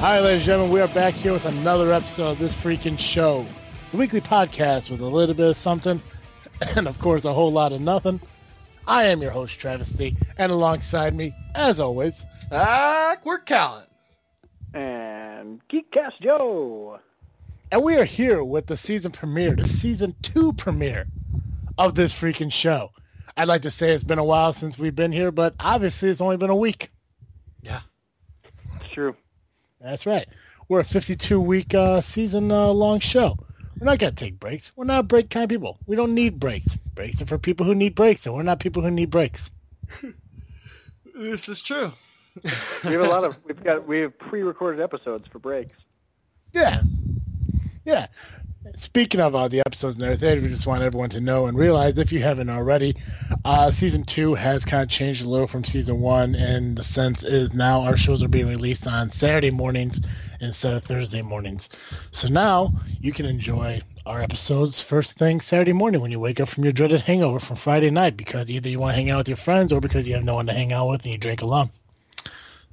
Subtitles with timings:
[0.00, 0.72] Hi, ladies and gentlemen.
[0.72, 3.44] We are back here with another episode of this freaking show,
[3.90, 6.00] the weekly podcast with a little bit of something,
[6.76, 8.20] and of course a whole lot of nothing.
[8.86, 13.86] I am your host, Travesty, and alongside me, as always, Awkward Callan.
[14.72, 17.00] And Geekcast Joe.
[17.72, 21.06] and we are here with the season premiere, the season two premiere
[21.76, 22.92] of this freaking show.
[23.36, 26.20] I'd like to say it's been a while since we've been here, but obviously it's
[26.20, 26.90] only been a week.
[27.62, 27.80] Yeah.
[28.80, 29.16] It's true.
[29.80, 30.28] That's right.
[30.68, 33.38] We're a 52 week uh, season uh, long show.
[33.78, 34.72] We're not going to take breaks.
[34.74, 35.78] We're not break kind of people.
[35.86, 36.74] We don't need breaks.
[36.94, 39.50] Breaks are for people who need breaks, and we're not people who need breaks.
[41.14, 41.90] This is true.
[42.44, 45.76] We have a lot of we've got we have pre-recorded episodes for breaks.
[46.52, 46.82] Yeah.
[47.84, 48.06] Yeah.
[48.76, 51.98] Speaking of uh, the episodes and everything, we just want everyone to know and realize,
[51.98, 52.96] if you haven't already,
[53.44, 57.22] uh, season two has kind of changed a little from season one, in the sense
[57.22, 60.00] is now our shows are being released on Saturday mornings
[60.40, 61.68] instead of Thursday mornings.
[62.12, 66.48] So now you can enjoy our episodes first thing Saturday morning when you wake up
[66.48, 69.28] from your dreaded hangover from Friday night, because either you want to hang out with
[69.28, 71.42] your friends or because you have no one to hang out with and you drink
[71.42, 71.70] alone.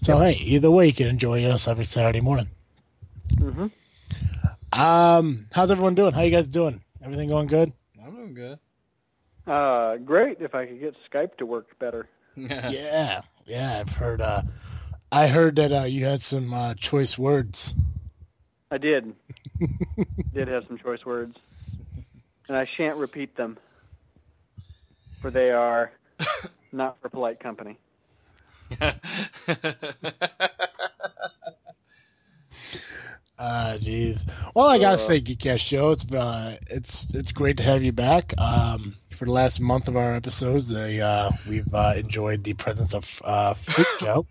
[0.01, 2.49] So hey, either way, you can enjoy us every Saturday morning.
[3.33, 3.67] Mm-hmm.
[4.75, 6.11] Um, how's everyone doing?
[6.11, 6.83] How you guys doing?
[7.01, 7.71] Everything going good?
[8.05, 8.59] I'm doing good.
[9.47, 12.09] Uh, great if I could get Skype to work better.
[12.35, 13.79] yeah, yeah.
[13.79, 14.19] I've heard.
[14.19, 14.41] Uh,
[15.13, 17.73] I heard that uh, you had some uh, choice words.
[18.69, 19.15] I did.
[20.33, 21.37] did have some choice words,
[22.49, 23.57] and I shan't repeat them,
[25.21, 25.93] for they are
[26.73, 27.77] not for polite company.
[33.37, 34.21] Uh, jeez.
[34.53, 37.91] Well, I gotta Uh, say, Geekcast Joe, it's uh, it's it's great to have you
[37.91, 38.33] back.
[38.37, 43.05] Um, for the last month of our episodes, uh, we've uh, enjoyed the presence of
[43.23, 44.25] uh, Freak Joe.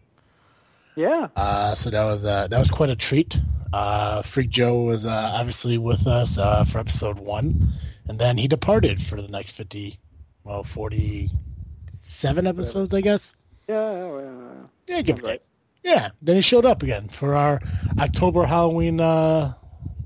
[0.97, 1.29] Yeah.
[1.37, 3.39] Uh, so that was uh, that was quite a treat.
[3.75, 7.73] Uh, Freak Joe was uh, obviously with us uh, for episode one,
[8.09, 9.99] and then he departed for the next fifty,
[10.45, 13.34] well, forty-seven episodes, I guess.
[13.69, 13.75] Yeah.
[14.06, 15.43] well, Yeah, give or Sounds right.
[15.84, 17.61] Yeah, then he showed up again for our
[17.99, 19.53] October Halloween uh,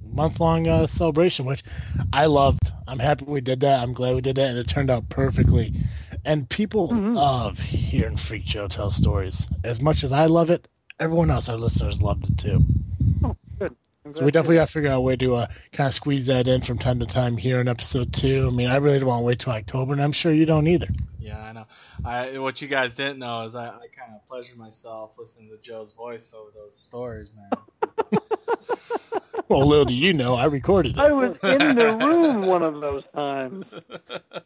[0.02, 1.62] month-long uh, celebration, which
[2.12, 2.72] I loved.
[2.88, 3.80] I'm happy we did that.
[3.80, 5.72] I'm glad we did that, and it turned out perfectly.
[6.24, 7.14] And people Mhm.
[7.14, 9.46] love hearing Freak Joe tell stories.
[9.62, 10.66] As much as I love it,
[10.98, 12.60] everyone else, our listeners, loved it too.
[14.08, 15.94] I'm So we definitely to- got to figure out a way to uh, kind of
[15.94, 18.48] squeeze that in from time to time here in episode two.
[18.48, 20.66] I mean, I really don't want to wait till October, and I'm sure you don't
[20.66, 20.88] either.
[21.20, 21.64] yeah, I know.
[22.04, 25.58] I what you guys didn't know is I, I kind of pleasured myself listening to
[25.58, 28.20] Joe's voice over those stories, man.
[29.48, 30.98] Well, little do you know, I recorded it.
[30.98, 33.64] I was in the room one of those times.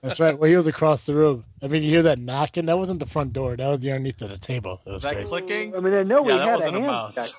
[0.03, 0.39] That's right.
[0.39, 1.45] Well, he was across the room.
[1.63, 2.67] I mean, you hear that knocking?
[2.67, 3.57] That wasn't the front door.
[3.57, 4.81] That was the underneath of the table.
[4.87, 5.29] It was That crazy.
[5.29, 5.75] clicking?
[5.77, 7.35] I mean, I know we yeah, that had wasn't a a hand mouse.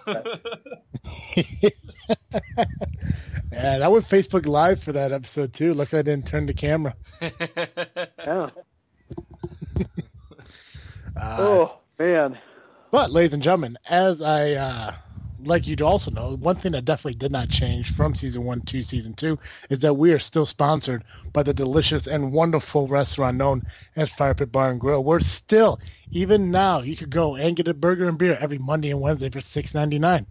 [1.35, 1.74] check,
[3.51, 5.74] and I went Facebook Live for that episode too.
[5.74, 6.95] Look, I didn't turn the camera.
[7.22, 8.50] yeah.
[11.16, 12.40] Uh, Oh man.
[12.90, 14.95] But, ladies and gentlemen, as I uh,
[15.47, 18.83] like you'd also know, one thing that definitely did not change from season one to
[18.83, 19.37] season two
[19.69, 23.63] is that we are still sponsored by the delicious and wonderful restaurant known
[23.95, 25.03] as Fire Pit Bar and Grill.
[25.03, 25.79] We're still,
[26.11, 29.29] even now, you could go and get a burger and beer every Monday and Wednesday
[29.29, 30.25] for six ninety nine.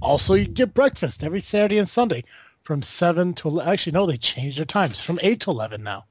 [0.00, 2.24] Also, you get breakfast every Saturday and Sunday
[2.64, 3.72] from seven to 11.
[3.72, 6.04] actually no, they changed their times from eight to eleven now.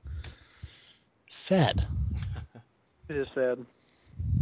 [1.29, 1.85] Sad,
[3.09, 3.65] It is sad.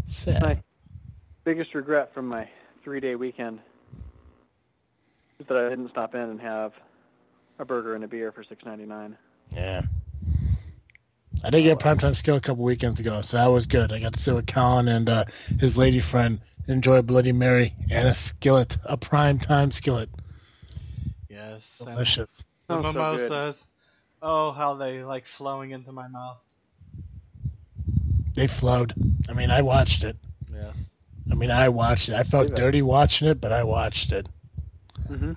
[0.05, 0.41] sad.
[0.41, 0.57] My
[1.43, 2.47] biggest regret from my
[2.83, 3.63] three-day weekend is
[5.47, 6.73] that I didn't stop in and have
[7.59, 9.17] a burger and a beer for six ninety nine.
[9.51, 9.83] Yeah.
[11.44, 13.91] I did get a primetime skill a couple weekends ago, so that was good.
[13.91, 15.25] I got to sit with Colin and uh,
[15.59, 16.39] his lady friend,
[16.69, 20.09] enjoy a Bloody Mary and a skillet, a primetime skillet.
[21.29, 21.81] yes.
[21.81, 22.43] and Delicious.
[22.67, 23.67] The Oh, so mimosas.
[24.22, 26.37] Oh, how they like flowing into my mouth.
[28.35, 28.93] They flowed.
[29.28, 30.16] I mean, I watched it.
[30.52, 30.96] Yes.
[31.29, 32.16] I mean, I watched it.
[32.16, 34.28] I felt dirty watching it, but I watched it.
[35.09, 35.34] Mm-hmm.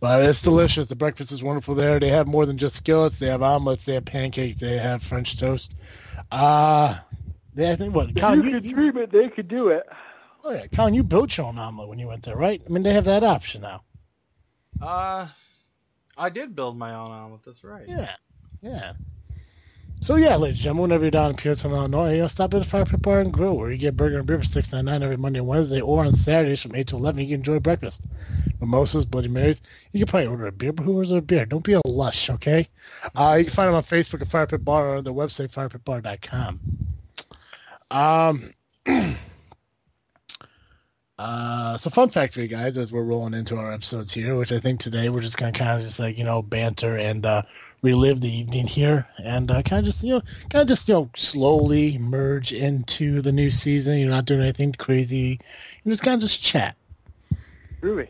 [0.00, 0.88] But it's delicious.
[0.88, 1.98] The breakfast is wonderful there.
[1.98, 3.18] They have more than just skillets.
[3.18, 3.84] They have omelets.
[3.86, 4.60] They have pancakes.
[4.60, 5.74] They have French toast.
[6.30, 6.98] Uh,
[7.54, 8.10] they, I think what?
[8.10, 9.86] If Colin, you you, could you- dream it, they could do it.
[10.44, 12.60] oh yeah, Colin, you built your own omelet when you went there, right?
[12.66, 13.82] I mean, they have that option now.
[14.82, 15.28] Uh,
[16.18, 17.40] I did build my own omelet.
[17.46, 17.84] That's right.
[17.88, 18.14] Yeah,
[18.60, 18.92] yeah.
[20.04, 22.84] So yeah, ladies and gentlemen, whenever you're down in Peotone, Illinois, stop at the Fire
[22.84, 25.16] Pit Bar and Grill, where you get burger and beer for six ninety nine every
[25.16, 27.22] Monday and Wednesday, or on Saturdays from eight to eleven.
[27.22, 28.02] You can enjoy breakfast,
[28.60, 29.62] mimosas, Bloody Marys.
[29.92, 31.46] You can probably order a beer, but who orders a beer?
[31.46, 32.68] Don't be a lush, okay?
[33.14, 35.50] Uh, you can find them on Facebook at Fire Pit Bar or on their website
[35.50, 36.60] firepitbar.com.
[37.90, 38.52] Um,
[41.16, 44.50] Uh, so fun fact for you guys as we're rolling into our episodes here, which
[44.50, 47.42] I think today we're just gonna kind of just like you know banter and uh,
[47.84, 50.94] relive the evening here, and uh, kind of just you know kind of just you
[50.94, 53.98] know slowly merge into the new season.
[53.98, 55.38] You're not doing anything crazy.
[55.84, 56.76] You just kind of just chat.
[57.80, 58.08] Groovy.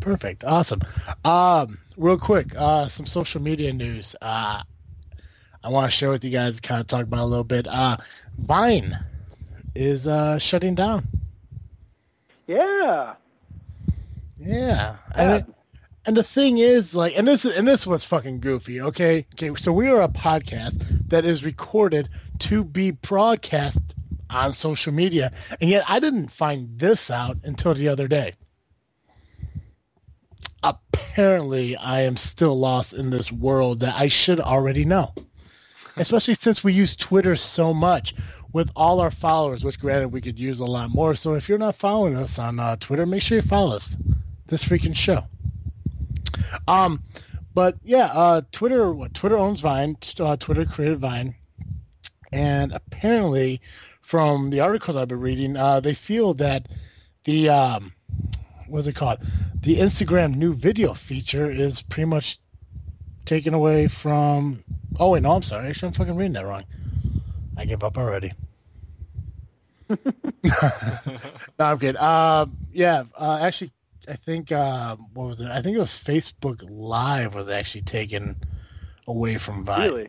[0.00, 0.42] Perfect.
[0.44, 0.80] Awesome.
[1.24, 4.16] Um, real quick, uh, some social media news.
[4.20, 4.62] Uh,
[5.62, 7.66] I want to share with you guys, kind of talk about a little bit.
[7.68, 7.98] Uh,
[8.38, 8.98] Vine
[9.74, 11.06] is uh, shutting down.
[12.46, 13.14] Yeah.
[14.40, 14.96] Yeah.
[15.14, 15.54] And, it,
[16.06, 18.80] and the thing is, like, and this and this was fucking goofy.
[18.80, 19.26] Okay.
[19.34, 19.54] Okay.
[19.60, 22.08] So we are a podcast that is recorded
[22.40, 23.78] to be broadcast
[24.28, 28.34] on social media, and yet I didn't find this out until the other day
[30.62, 35.12] apparently I am still lost in this world that I should already know.
[35.96, 38.14] Especially since we use Twitter so much
[38.52, 41.14] with all our followers, which granted we could use a lot more.
[41.14, 43.96] So if you're not following us on uh, Twitter, make sure you follow us.
[44.46, 45.24] This freaking show.
[46.68, 47.02] Um,
[47.54, 49.96] but yeah, uh, Twitter, what Twitter owns Vine.
[50.18, 51.34] Uh, Twitter created Vine,
[52.32, 53.60] and apparently,
[54.02, 56.68] from the articles I've been reading, uh, they feel that
[57.24, 57.92] the um,
[58.66, 59.18] what's it called?
[59.62, 62.38] The Instagram new video feature is pretty much
[63.24, 64.64] taken away from.
[64.98, 65.68] Oh wait, no, I'm sorry.
[65.68, 66.64] Actually, I'm fucking reading that wrong.
[67.56, 68.32] I give up already.
[69.90, 69.98] no,
[71.58, 71.96] I'm kidding.
[71.96, 73.72] Uh, yeah, uh, actually,
[74.10, 75.46] I think uh, what was it?
[75.46, 78.36] I think it was Facebook Live was actually taken
[79.06, 79.88] away from Vine.
[79.88, 80.08] Really?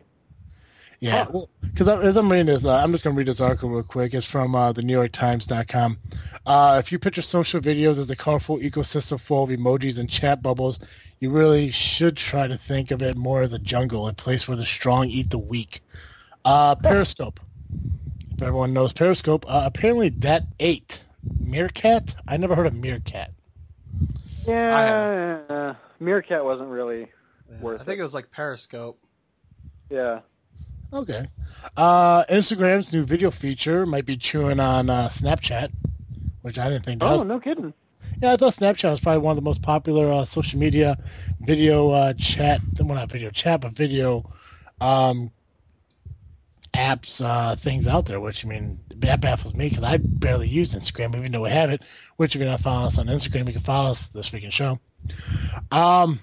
[0.98, 1.26] Yeah,
[1.60, 3.82] because well, as I'm reading this, uh, I'm just going to read this article real
[3.82, 4.14] quick.
[4.14, 5.98] It's from uh, the New York Times.com.
[6.46, 10.42] Uh, if you picture social videos as a colorful ecosystem full of emojis and chat
[10.42, 10.80] bubbles,
[11.20, 14.56] you really should try to think of it more as a jungle, a place where
[14.56, 15.82] the strong eat the weak.
[16.44, 17.38] Uh, Periscope.
[18.32, 21.00] If everyone knows Periscope, uh, apparently that ate
[21.38, 22.16] Meerkat.
[22.26, 23.32] I never heard of Meerkat.
[24.44, 27.08] Yeah, Meerkat wasn't really
[27.50, 28.00] Yeah, worth I think it.
[28.00, 28.98] it was like Periscope.
[29.90, 30.20] Yeah.
[30.92, 31.26] Okay.
[31.76, 35.70] Uh, Instagram's new video feature might be chewing on uh, Snapchat,
[36.42, 37.00] which I didn't think.
[37.00, 37.72] that Oh, was- no kidding.
[38.20, 40.96] Yeah, I thought Snapchat was probably one of the most popular uh, social media
[41.40, 44.30] video uh, chat, well not video chat, but video
[44.80, 45.30] um,
[46.74, 48.20] apps uh, things out there.
[48.20, 51.70] Which I mean, that baffles me because I barely use Instagram, even though we have
[51.70, 51.82] it.
[52.16, 54.78] Which if you're not following us on Instagram, you can follow us this weekend show.
[55.70, 56.20] Um,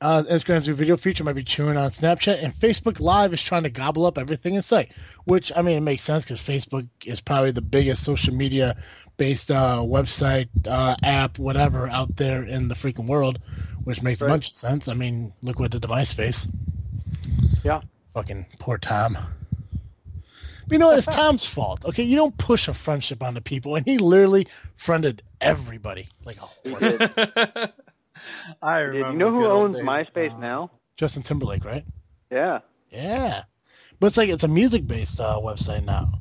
[0.00, 3.62] uh, Instagram's new video feature might be chewing on Snapchat, and Facebook Live is trying
[3.62, 4.92] to gobble up everything in sight.
[5.24, 8.76] Which I mean, it makes sense because Facebook is probably the biggest social media
[9.16, 13.38] based uh, website, uh, app, whatever out there in the freaking world,
[13.84, 14.32] which makes a Right.
[14.32, 14.88] bunch of sense.
[14.88, 16.46] I mean, look what the device face.
[17.62, 17.80] Yeah.
[18.14, 19.18] Fucking poor Tom.
[20.66, 20.92] But you know?
[20.92, 21.84] It's Tom's fault.
[21.84, 24.46] Okay, you don't push a friendship onto people, and he literally
[24.76, 26.98] friended everybody like a He whore.
[26.98, 27.72] did.
[28.62, 29.10] I remember.
[29.12, 30.40] you know who owns days MySpace Tom.
[30.40, 30.70] now?
[30.96, 31.84] Justin Timberlake, right?
[32.30, 32.60] Yeah.
[32.90, 33.42] Yeah,
[34.00, 36.12] but it's like it's a music-based uh, website now.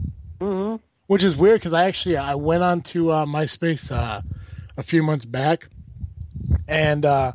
[0.42, 0.78] mm-hmm.
[1.08, 4.22] which is weird because I actually I went on to uh, MySpace uh,
[4.76, 5.70] a few months back,
[6.68, 7.34] and uh,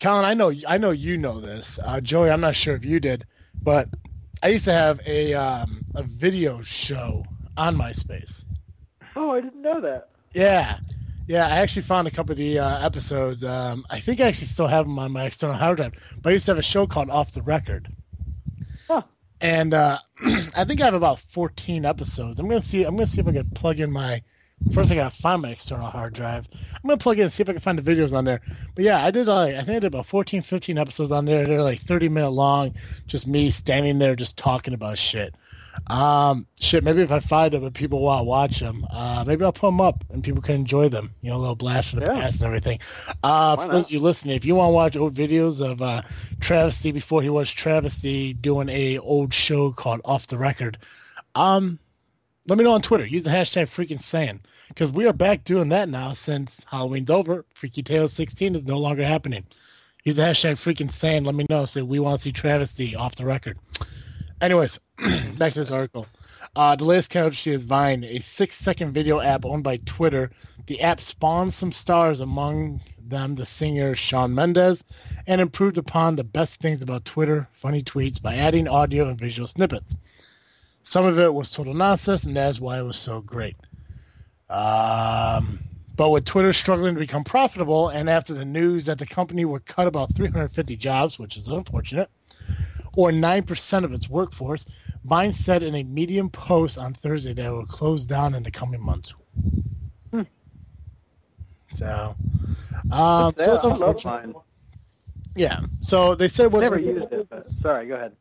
[0.00, 1.78] Colin, I know I know you know this.
[1.84, 3.24] Uh, Joey, I'm not sure if you did,
[3.62, 3.88] but
[4.42, 7.24] I used to have a um, a video show
[7.56, 8.44] on MySpace.
[9.16, 10.10] Oh, I didn't know that.
[10.32, 10.78] Yeah,
[11.26, 11.46] yeah.
[11.46, 13.44] I actually found a couple of the uh, episodes.
[13.44, 15.92] Um, I think I actually still have them on my external hard drive.
[16.22, 17.88] But I used to have a show called Off the Record.
[18.88, 19.02] Huh.
[19.40, 19.98] And uh,
[20.54, 22.40] I think I have about 14 episodes.
[22.40, 22.84] I'm gonna see.
[22.84, 24.22] I'm gonna see if I can plug in my.
[24.74, 26.46] First, I gotta find my external hard drive.
[26.52, 28.40] I'm gonna plug in and see if I can find the videos on there.
[28.74, 29.26] But yeah, I did.
[29.26, 31.46] Like, I think I did about 14, 15 episodes on there.
[31.46, 32.74] They're like 30 minute long.
[33.06, 35.34] Just me standing there, just talking about shit.
[35.86, 36.84] Um, shit.
[36.84, 39.68] Maybe if I find them and people want to watch them, uh, maybe I'll put
[39.68, 41.10] them up and people can enjoy them.
[41.22, 42.20] You know, a little blast from the Yeah.
[42.20, 42.78] past and everything.
[43.24, 45.80] Uh, Why for those of you listening, if you want to watch old videos of
[45.82, 46.02] uh,
[46.40, 50.76] Travesty before he was Travesty doing a old show called Off the Record,
[51.34, 51.78] um,
[52.46, 53.06] let me know on Twitter.
[53.06, 57.44] Use the hashtag freaking saying because we are back doing that now since Halloween's over.
[57.54, 59.44] Freaky Tales 16 is no longer happening.
[60.04, 61.24] Use the hashtag freaking saying.
[61.24, 61.64] Let me know.
[61.66, 63.58] Say we want to see Travesty off the record.
[64.40, 64.78] Anyways,
[65.38, 66.06] back to this article.
[66.56, 70.30] Uh, the latest casualty is Vine, a six-second video app owned by Twitter.
[70.66, 74.82] The app spawned some stars, among them the singer Shawn Mendes,
[75.26, 79.46] and improved upon the best things about Twitter, funny tweets, by adding audio and visual
[79.46, 79.94] snippets.
[80.90, 83.54] Some of it was total nonsense, and that's why it was so great.
[84.48, 85.60] Um,
[85.96, 89.64] but with Twitter struggling to become profitable, and after the news that the company would
[89.66, 92.10] cut about 350 jobs, which is unfortunate,
[92.94, 94.66] or 9% of its workforce,
[95.04, 98.50] Vine said in a Medium post on Thursday that it will close down in the
[98.50, 99.14] coming months.
[100.10, 100.22] Hmm.
[101.76, 102.16] So,
[102.90, 104.36] um, Yeah, so it's unfortunate.
[105.36, 105.60] Yeah.
[105.82, 106.62] So they said what?
[106.62, 108.16] Never used it, but sorry, go ahead.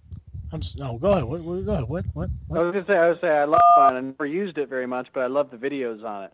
[0.52, 1.24] I'm, no, go ahead.
[1.26, 1.88] What, what, go ahead.
[1.88, 2.06] What?
[2.14, 2.30] What?
[2.52, 3.96] I was gonna say I was say I love Vine.
[3.96, 6.34] I never used it very much, but I love the videos on it.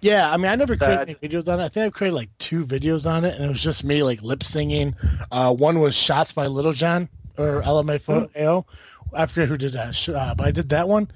[0.00, 1.64] Yeah, I mean, I never created Uh, any videos on it.
[1.64, 4.20] I think I created like two videos on it, and it was just me like
[4.22, 4.94] lip singing.
[5.32, 8.64] Uh, one was "Shots" by Lil Jon or LMFAO.
[9.14, 11.08] I forget who did that, uh, but I did that one,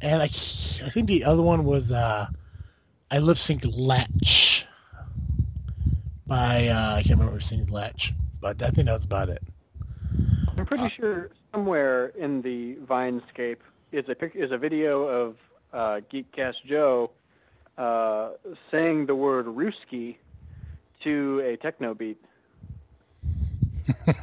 [0.00, 2.28] and I, I think the other one was uh,
[3.10, 4.64] I lip synced "Latch"
[6.26, 9.42] by uh, I can't remember who sings "Latch," but I think that was about it.
[10.56, 13.60] I'm pretty sure somewhere in the Vinescape
[13.90, 15.36] is a pic- is a video of
[15.72, 17.10] uh, Geekcast Joe
[17.78, 18.32] uh,
[18.70, 20.16] saying the word "Ruski"
[21.00, 22.22] to a techno beat.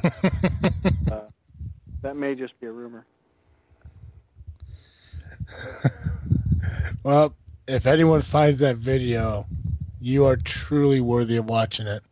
[1.10, 1.20] Uh,
[2.02, 3.04] that may just be a rumor.
[7.02, 7.34] Well,
[7.68, 9.46] if anyone finds that video,
[10.00, 12.02] you are truly worthy of watching it.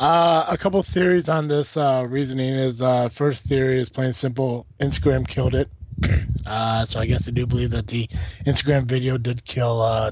[0.00, 4.66] Uh, a couple theories on this uh, reasoning is uh, first theory is plain simple.
[4.80, 5.70] Instagram killed it.
[6.46, 8.08] Uh, so I guess I do believe that the
[8.44, 10.10] Instagram video did kill uh,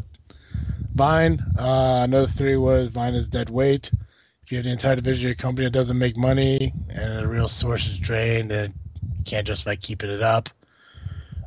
[0.94, 1.42] Vine.
[1.58, 3.90] Uh, another theory was Vine is dead weight.
[4.44, 7.26] If you have the entire division of your company that doesn't make money and the
[7.26, 10.50] real source is drained, you can't justify keeping it up.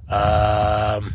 [0.09, 1.13] Um,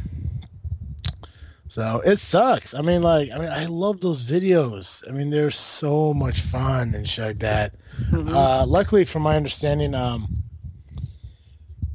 [1.77, 2.73] so it sucks.
[2.73, 5.07] I mean, like, I mean, I love those videos.
[5.07, 7.75] I mean, they're so much fun and shit like that.
[8.15, 10.43] Uh, luckily, from my understanding, um,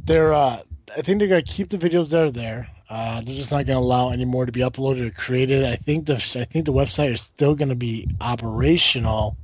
[0.03, 0.61] they're, uh,
[0.95, 2.67] I think they're gonna keep the videos that are there.
[2.91, 5.65] Uh, they're just not gonna allow any more to be uploaded or created.
[5.65, 9.35] I think the, I think the website is still gonna be operational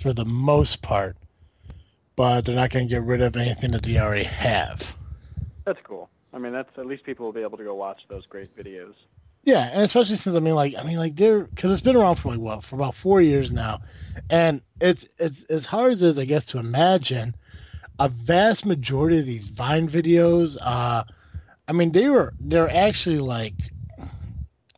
[0.00, 1.18] for the most part,
[2.16, 4.80] but they're not gonna get rid of anything that they already have.
[5.66, 6.08] That's cool.
[6.32, 8.94] I mean, that's at least people will be able to go watch those great videos.
[9.44, 12.16] Yeah, and especially since I mean, like, I mean, like, they're because it's been around
[12.16, 13.82] for like what for about four years now,
[14.30, 17.34] and it's it's as hard as it is, I guess, to imagine.
[18.00, 21.04] A vast majority of these Vine videos, uh,
[21.68, 23.54] I mean, they were they're actually like,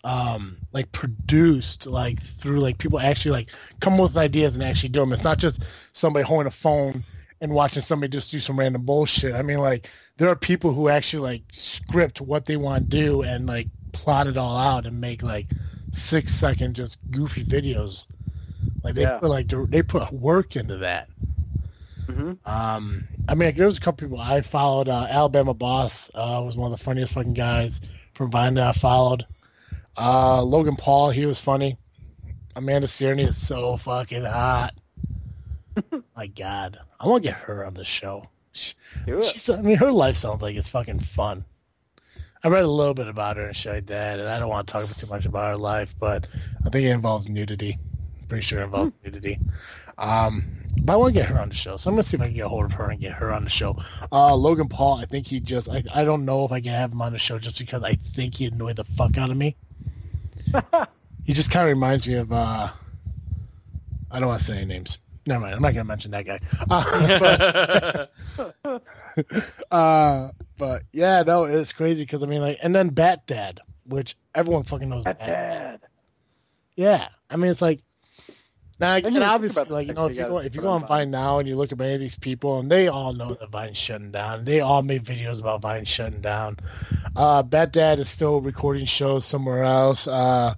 [0.04, 3.48] um, like produced like through like people actually like
[3.80, 5.12] come up with ideas and actually do them.
[5.12, 5.62] It's not just
[5.94, 7.02] somebody holding a phone
[7.40, 9.34] and watching somebody just do some random bullshit.
[9.34, 13.22] I mean, like, there are people who actually like script what they want to do
[13.22, 15.46] and like plot it all out and make like
[15.92, 18.06] six second just goofy videos.
[18.82, 19.18] Like they Yeah.
[19.18, 21.08] put like they put work into that.
[22.08, 24.88] hmm Um, I mean, like, there was a couple people I followed.
[24.88, 27.80] Uh, Alabama Boss uh, was one of the funniest fucking guys
[28.14, 29.26] from Vine that I followed.
[29.98, 31.78] Uh, Logan Paul, he was funny.
[32.54, 34.74] Amanda Cerny is so fucking hot.
[36.16, 38.28] My God, I want to get her on the show.
[38.52, 38.74] She,
[39.20, 41.44] she's, I mean, her life sounds like it's fucking fun.
[42.44, 44.66] I read a little bit about her and shit like that, and I don't want
[44.66, 46.26] to talk too much about her life, but
[46.64, 47.78] I think it involves nudity.
[48.28, 49.38] Pretty sure it involves nudity.
[49.98, 50.44] Um,
[50.82, 52.26] but I want to get her on the show, so I'm gonna see if I
[52.26, 53.76] can get a hold of her and get her on the show.
[54.12, 56.92] Uh, Logan Paul, I think he just, I, I don't know if I can have
[56.92, 59.56] him on the show just because I think he annoyed the fuck out of me.
[61.24, 62.70] he just kind of reminds me of, uh,
[64.10, 64.98] I don't want to say any names.
[65.26, 66.40] Never mind, I'm not gonna mention that guy.
[66.70, 68.06] Uh,
[68.64, 73.60] but, uh, but yeah, no, it's crazy because I mean, like, and then Bat Dad,
[73.86, 75.04] which everyone fucking knows.
[75.04, 75.26] Bat Dad.
[75.26, 75.80] Dad.
[76.76, 77.80] Yeah, I mean, it's like
[78.78, 80.86] now I again, obviously, like you know, if you go if you go on.
[80.86, 83.50] Vine now and you look at many of these people, and they all know that
[83.50, 84.44] Vine's shutting down.
[84.44, 86.58] They all made videos about Vine shutting down.
[87.14, 90.06] Uh, Bat Dad is still recording shows somewhere else.
[90.06, 90.54] Uh,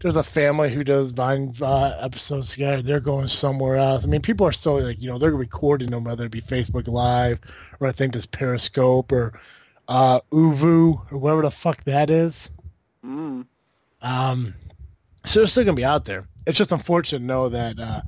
[0.00, 2.82] there's a family who does Vine uh, episodes together.
[2.82, 4.04] They're going somewhere else.
[4.04, 6.86] I mean, people are still like you know they're recording them, whether it be Facebook
[6.86, 7.40] Live
[7.80, 9.38] or I think this Periscope or
[9.88, 12.48] uh, Uvu or whatever the fuck that is.
[13.04, 13.46] Mm.
[14.02, 14.54] Um,
[15.24, 16.28] so they're still gonna be out there.
[16.46, 18.02] It's just unfortunate to know that uh,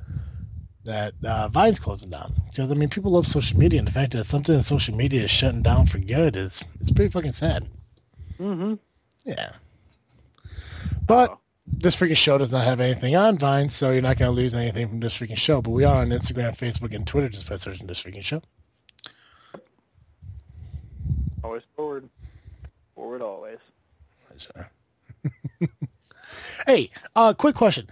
[0.85, 4.13] that uh, Vine's closing down because I mean people love social media, and the fact
[4.13, 7.67] that something in social media is shutting down for good is it's pretty fucking sad.
[8.37, 8.75] hmm
[9.25, 9.51] Yeah,
[11.05, 11.37] but.
[11.65, 14.87] This freaking show does not have anything on Vine, so you're not gonna lose anything
[14.89, 15.61] from this freaking show.
[15.61, 18.41] But we are on Instagram, Facebook, and Twitter just by searching this freaking show.
[21.43, 22.09] Always forward.
[22.95, 23.57] Forward always.
[24.37, 24.65] Sorry.
[26.65, 27.87] hey, uh, quick question.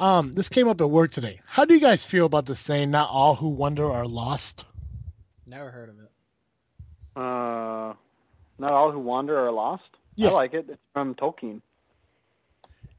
[0.00, 1.40] Um, this came up at work today.
[1.46, 4.64] How do you guys feel about the saying, "Not all who wander are lost"?
[5.46, 6.10] Never heard of it.
[7.14, 7.94] Uh,
[8.58, 9.96] not all who wander are lost.
[10.14, 10.30] Yeah.
[10.30, 10.66] I like it.
[10.68, 11.60] It's from Tolkien.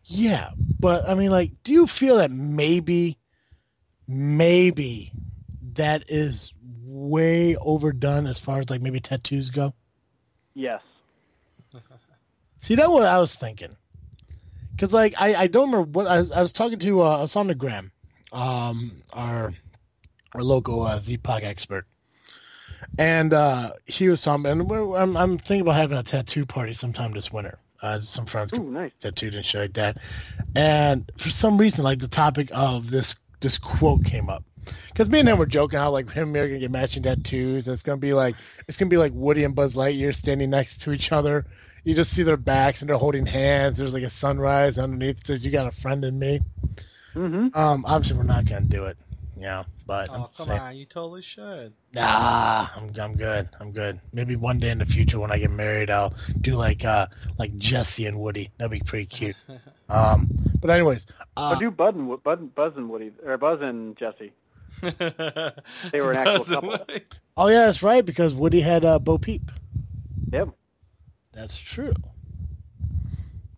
[0.05, 3.17] Yeah, but I mean, like, do you feel that maybe,
[4.07, 5.11] maybe
[5.75, 6.53] that is
[6.85, 9.73] way overdone as far as like maybe tattoos go?
[10.53, 10.81] Yes.
[12.59, 13.75] See, that's what I was thinking.
[14.75, 17.21] because like I, I don't remember what I was, I was talking to uh, I
[17.21, 17.91] was on the gram,
[18.31, 19.53] um, our
[20.33, 21.85] our local uh, Z-Pac expert,
[22.97, 27.13] and uh, he was talking, and I'm I'm thinking about having a tattoo party sometime
[27.13, 27.59] this winter.
[27.83, 28.91] Uh, some friends Ooh, nice.
[28.99, 29.97] tattooed and shit like that,
[30.55, 34.43] and for some reason, like the topic of this this quote came up.
[34.87, 37.03] Because me and him were joking how like him and me are gonna get matching
[37.03, 37.67] tattoos.
[37.67, 38.35] And It's gonna be like
[38.69, 41.45] it's gonna be like Woody and Buzz Lightyear standing next to each other.
[41.83, 43.77] You just see their backs and they're holding hands.
[43.77, 45.19] There's like a sunrise underneath.
[45.19, 46.39] It says you got a friend in me.
[47.15, 47.49] Mm-hmm.
[47.59, 48.97] Um, obviously we're not gonna do it.
[49.43, 51.73] Yeah, but I'm Oh come saying, on, you totally should.
[51.93, 53.49] nah, I'm I'm good.
[53.59, 53.99] I'm good.
[54.13, 57.07] Maybe one day in the future when I get married, I'll do like uh
[57.37, 58.49] like Jesse and Woody.
[58.57, 59.35] That'd be pretty cute.
[59.89, 60.27] Um,
[60.61, 61.05] but anyways,
[61.37, 64.31] uh, Or do Bud and Wo- Bud, Buzz and Woody or Buzz and Jesse.
[64.81, 66.77] they were an actual couple.
[67.37, 69.51] oh yeah, that's right because Woody had uh, Bo Peep.
[70.31, 70.49] Yep.
[71.33, 71.93] That's true.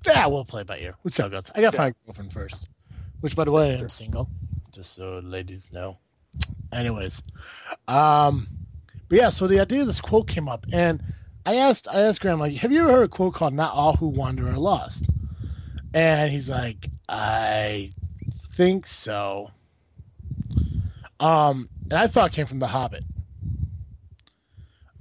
[0.05, 0.95] Yeah, we'll play by ear.
[1.03, 1.43] We'll see how it goes.
[1.55, 1.83] I got to Yeah.
[1.83, 2.67] find a girlfriend first.
[3.21, 4.27] Which, by the way, I'm single.
[4.75, 5.97] Just so ladies know.
[6.73, 7.23] Anyways,
[7.87, 8.45] um,
[9.07, 9.29] but yeah.
[9.29, 11.01] So the idea of this quote came up, and
[11.45, 13.93] I asked, I asked Graham, like, have you ever heard a quote called "Not all
[13.93, 15.05] who wander are lost"?
[15.93, 17.91] And he's like, I
[18.57, 19.49] think so.
[21.21, 23.05] Um, and I thought it came from The Hobbit.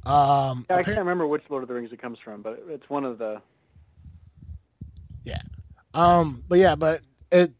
[0.06, 2.88] Um, Yeah, I can't remember which Lord of the Rings it comes from, but it's
[2.88, 3.42] one of the.
[5.24, 5.42] Yeah,
[5.94, 7.00] um, but yeah, but
[7.32, 7.52] it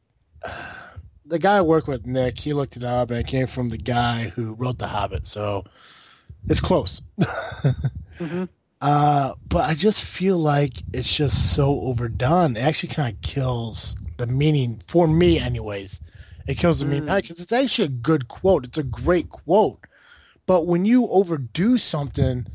[1.26, 3.78] the guy I work with, Nick, he looked it up and it came from the
[3.78, 5.64] guy who wrote The Hobbit, so
[6.49, 7.00] it's close.
[8.21, 8.45] Mm-hmm.
[8.81, 12.57] uh, but I just feel like it's just so overdone.
[12.57, 15.99] It actually kind of kills the meaning for me, anyways.
[16.47, 17.21] It kills the meaning Mm.
[17.23, 18.64] because it's actually a good quote.
[18.64, 19.81] It's a great quote,
[20.47, 22.47] but when you overdo something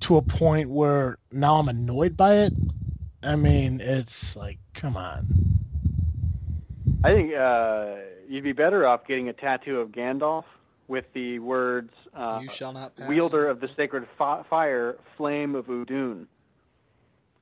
[0.00, 2.54] to a point where now I'm annoyed by it,
[3.22, 5.26] I mean, it's like, come on.
[7.04, 10.44] I think uh, you'd be better off getting a tattoo of Gandalf
[10.88, 13.08] with the words uh, you shall not pass.
[13.08, 16.26] "Wielder of the Sacred fi- Fire, Flame of Udun,"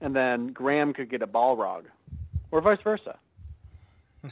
[0.00, 1.84] and then Graham could get a Balrog,
[2.50, 3.18] or vice versa.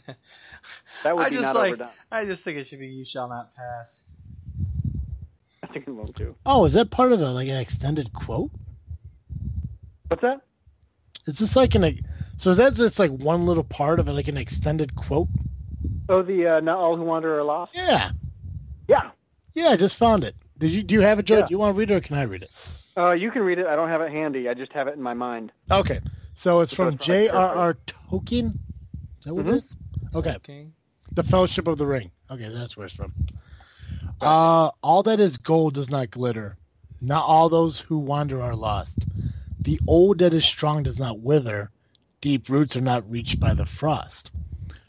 [1.03, 1.73] That would I be just not like.
[1.73, 1.89] overdone.
[2.13, 4.03] I just think it should be you shall not pass.
[5.63, 6.35] I think it won't too.
[6.45, 8.51] Oh, is that part of a, like an extended quote?
[10.09, 10.43] What's that?
[11.27, 11.85] Is this like an
[12.41, 15.29] so is that just like one little part of it, like an extended quote?
[16.09, 18.13] Oh, the uh, "Not all who wander are lost." Yeah,
[18.89, 19.11] Yeah,
[19.55, 20.35] yeah, I just found it.
[20.57, 21.39] Did you do you have it, Joe?
[21.39, 21.47] Yeah.
[21.47, 22.51] Do you want to read it or can I read it?
[22.97, 23.67] uh, you can read it.
[23.67, 24.49] I don't have it handy.
[24.49, 25.53] I just have it in my mind.
[25.71, 26.01] Okay,
[26.35, 27.77] so it's from it's from, J.R.R.
[27.87, 28.55] Tolkien.
[28.55, 29.53] Is that what Mhm.
[29.53, 29.77] it is?
[30.15, 30.73] Okay, King.
[31.13, 32.11] The Fellowship of the Ring.
[32.31, 33.13] Okay, that's where it's from.
[34.21, 36.57] Uh, all that is gold does not glitter.
[37.01, 38.99] Not all those who wander are lost.
[39.61, 41.71] The old that is strong does not wither.
[42.21, 44.31] Deep roots are not reached by the frost.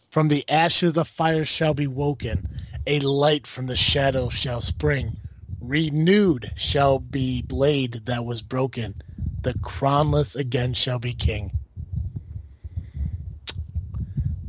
[0.10, 2.50] From the ashes a fire shall be woken.
[2.86, 5.16] A light from the shadow shall spring.
[5.62, 9.02] Renewed shall be blade that was broken.
[9.44, 11.52] The crownless again shall be king.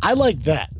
[0.02, 0.70] I like that.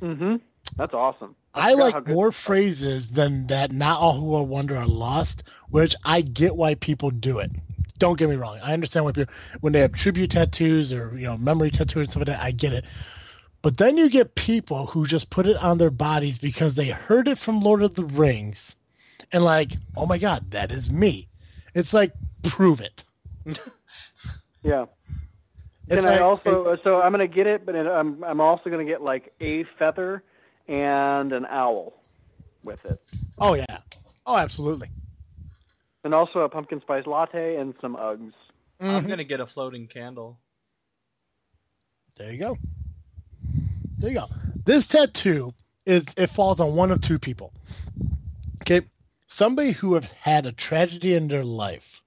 [0.00, 0.36] Mm-hmm.
[0.76, 1.34] That's awesome.
[1.54, 3.72] I how like more phrases than that.
[3.72, 7.50] Not all who are wonder are lost, which I get why people do it.
[7.98, 8.58] Don't get me wrong.
[8.62, 12.10] I understand why people when they have tribute tattoos or you know memory tattoos and
[12.10, 12.40] stuff like that.
[12.40, 12.84] I get it.
[13.62, 17.26] But then you get people who just put it on their bodies because they heard
[17.26, 18.76] it from Lord of the Rings,
[19.32, 21.28] and like, oh my God, that is me.
[21.74, 22.12] It's like
[22.44, 23.04] prove it.
[24.62, 24.86] Yeah.
[25.86, 26.76] It's Can like- I also?
[26.82, 30.24] So I'm gonna get it, but I'm I'm also gonna get like a feather
[30.66, 31.94] and an owl
[32.64, 33.00] with it,
[33.38, 33.78] oh yeah.
[34.26, 34.88] Oh, absolutely.
[36.06, 38.32] And also a pumpkin spice latte and some Uggs.
[38.78, 39.08] I'm Mhm.
[39.08, 40.38] gonna get a floating candle.
[42.14, 42.56] There you go.
[43.98, 44.26] There you go.
[44.64, 45.52] This tattoo
[45.84, 47.52] is it falls on one of two people.
[48.62, 48.86] Okay,
[49.26, 52.00] somebody who have had a tragedy in their life,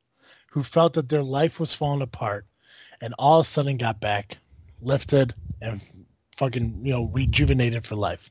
[0.52, 2.46] who felt that their life was falling apart,
[3.02, 4.38] and all of a sudden got back,
[4.82, 5.82] lifted, and
[6.38, 8.30] fucking you know rejuvenated for life.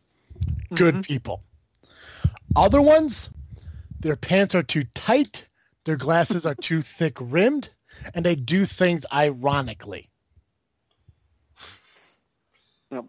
[0.74, 1.04] Good Mhm.
[1.04, 1.42] people.
[2.56, 3.28] Other ones,
[4.00, 5.48] their pants are too tight,
[5.88, 7.70] their glasses are too thick rimmed,
[8.14, 10.10] and they do things ironically.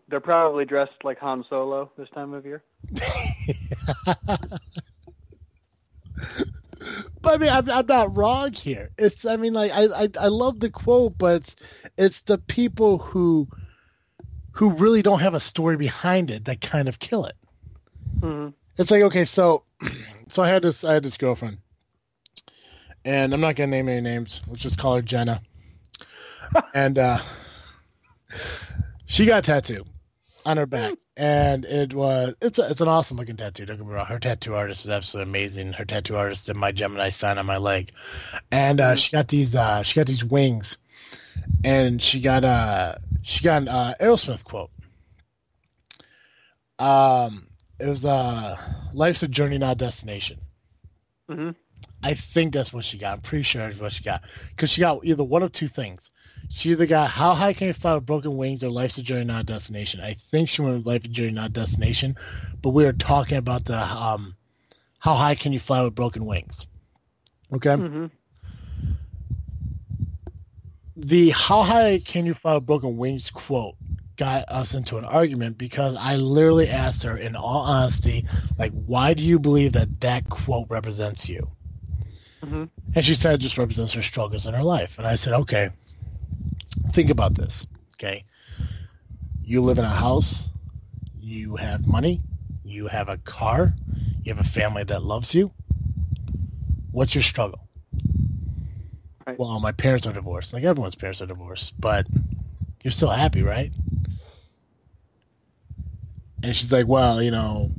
[0.08, 2.64] They're probably dressed like Han Solo this time of year.
[7.22, 8.92] But I mean, I'm, I'm not wrong here.
[8.98, 11.56] It's, I mean, like, I, I, I love the quote, but it's,
[11.98, 13.50] it's the people who,
[14.54, 17.36] who really don't have a story behind it that kind of kill it.
[18.24, 19.66] hmm It's like, okay, so,
[20.30, 21.60] so I had this, I had this girlfriend,
[23.10, 24.42] and I'm not gonna name any names.
[24.48, 25.42] Let's just call her Jenna.
[26.76, 27.20] and uh,
[29.08, 29.84] she got a tattoo
[30.46, 33.66] on her back, and it was it's a, it's an awesome looking tattoo.
[33.66, 34.06] Don't get me wrong.
[34.06, 35.74] Her tattoo artist is absolutely amazing.
[35.74, 37.92] Her tattoo artist did my Gemini sign on my leg,
[38.52, 40.78] and uh, she got these uh, she got these wings,
[41.64, 44.70] and she got uh she got an uh, Aerosmith quote.
[46.78, 47.48] Um,
[47.80, 48.56] it was uh,
[48.94, 50.42] "Life's a journey, not a destination."
[51.28, 51.50] hmm
[52.02, 53.14] I think that's what she got.
[53.14, 54.22] I'm pretty sure that's what she got.
[54.50, 56.12] Because she got either one of two things.
[56.50, 59.26] She either got How High Can You Fly with Broken Wings or Life's a Journey,
[59.26, 60.00] Not a Destination.
[60.00, 62.16] I think she went with Life's a Journey, Not a Destination.
[62.62, 64.36] But we were talking about the um,
[65.00, 66.66] How High Can You Fly with Broken Wings.
[67.54, 67.76] Okay?
[67.76, 68.06] hmm
[70.96, 73.76] The How High Can You Fly with Broken Wings quote
[74.20, 78.26] got us into an argument because I literally asked her in all honesty,
[78.58, 81.50] like, why do you believe that that quote represents you?
[82.44, 84.96] Hmm And she said it just represents her struggles in her life.
[84.98, 85.70] And I said, okay,
[86.94, 87.66] think about this.
[87.96, 88.26] Okay.
[89.44, 90.50] You live in a house.
[91.20, 92.22] You have money.
[92.64, 93.74] You have a car.
[94.24, 95.52] You have a family that loves you.
[96.92, 97.68] What's your struggle?
[99.28, 99.38] Right.
[99.40, 100.54] Well, my parents are divorced.
[100.54, 102.08] Like everyone's parents are divorced, but
[102.84, 103.72] you're still happy, right?
[106.44, 107.72] And she's like, well, you know,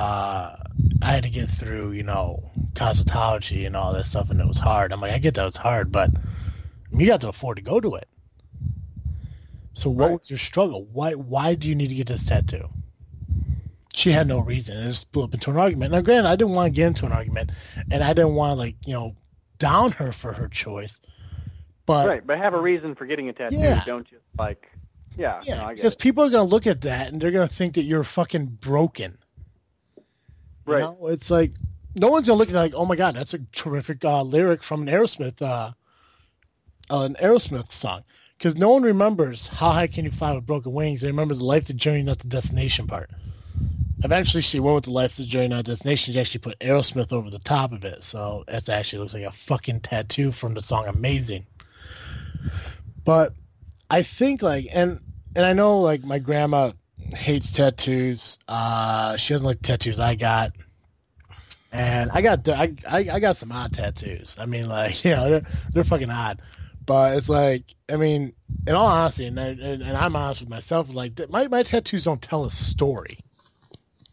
[0.00, 0.56] uh,
[1.02, 4.58] I had to get through, you know, cosmetology and all that stuff, and it was
[4.58, 4.92] hard.
[4.92, 6.10] I'm like, I get that it's hard, but
[6.92, 8.08] you got to afford to go to it.
[9.74, 10.20] So what Right.
[10.20, 10.84] was your struggle?
[10.92, 12.68] Why why do you need to get this tattoo?
[13.92, 14.76] She had no reason.
[14.78, 15.92] It just blew up into an argument.
[15.92, 17.50] Now, granted, I didn't want to get into an argument,
[17.90, 19.16] and I didn't want to like you know
[19.58, 21.00] down her for her choice.
[21.86, 23.84] But right, but have a reason for getting a tattoo, Yeah.
[23.84, 24.18] don't you?
[24.38, 24.70] Like,
[25.16, 25.98] yeah, yeah, no, because it.
[25.98, 29.18] people are gonna look at that and they're gonna think that you're fucking broken.
[30.70, 30.98] You Right.
[31.00, 31.08] know?
[31.08, 31.52] It's like
[31.94, 34.62] no one's gonna look at it like, oh my god, that's a terrific uh, lyric
[34.62, 35.72] from an Aerosmith, uh,
[36.90, 38.04] uh, an Aerosmith song.
[38.38, 41.02] Because no one remembers how high can you fly with broken wings.
[41.02, 43.10] They remember the life, the journey, not the destination part.
[44.02, 46.14] Eventually, she went with the life, the journey, not the destination.
[46.14, 49.32] She actually put Aerosmith over the top of it, so it actually looks like a
[49.32, 51.46] fucking tattoo from the song "Amazing."
[53.04, 53.34] But
[53.90, 55.00] I think like, and
[55.34, 56.72] and I know like my grandma
[57.12, 58.38] hates tattoos.
[58.48, 60.52] Uh, she doesn't like tattoos I got.
[61.72, 64.36] And I got I, I I got some odd tattoos.
[64.38, 66.40] I mean, like you know, they're they're fucking odd.
[66.86, 68.32] But it's like, I mean,
[68.66, 72.04] in all honesty, and I, and, and I'm honest with myself, like my my tattoos
[72.04, 73.18] don't tell a story.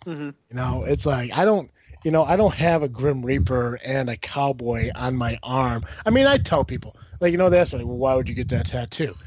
[0.06, 1.72] hmm You know, it's like I don't,
[2.04, 5.84] you know, I don't have a Grim Reaper and a cowboy on my arm.
[6.06, 8.50] I mean, I tell people, like, you know, that's like, well, why would you get
[8.50, 9.18] that tattoo?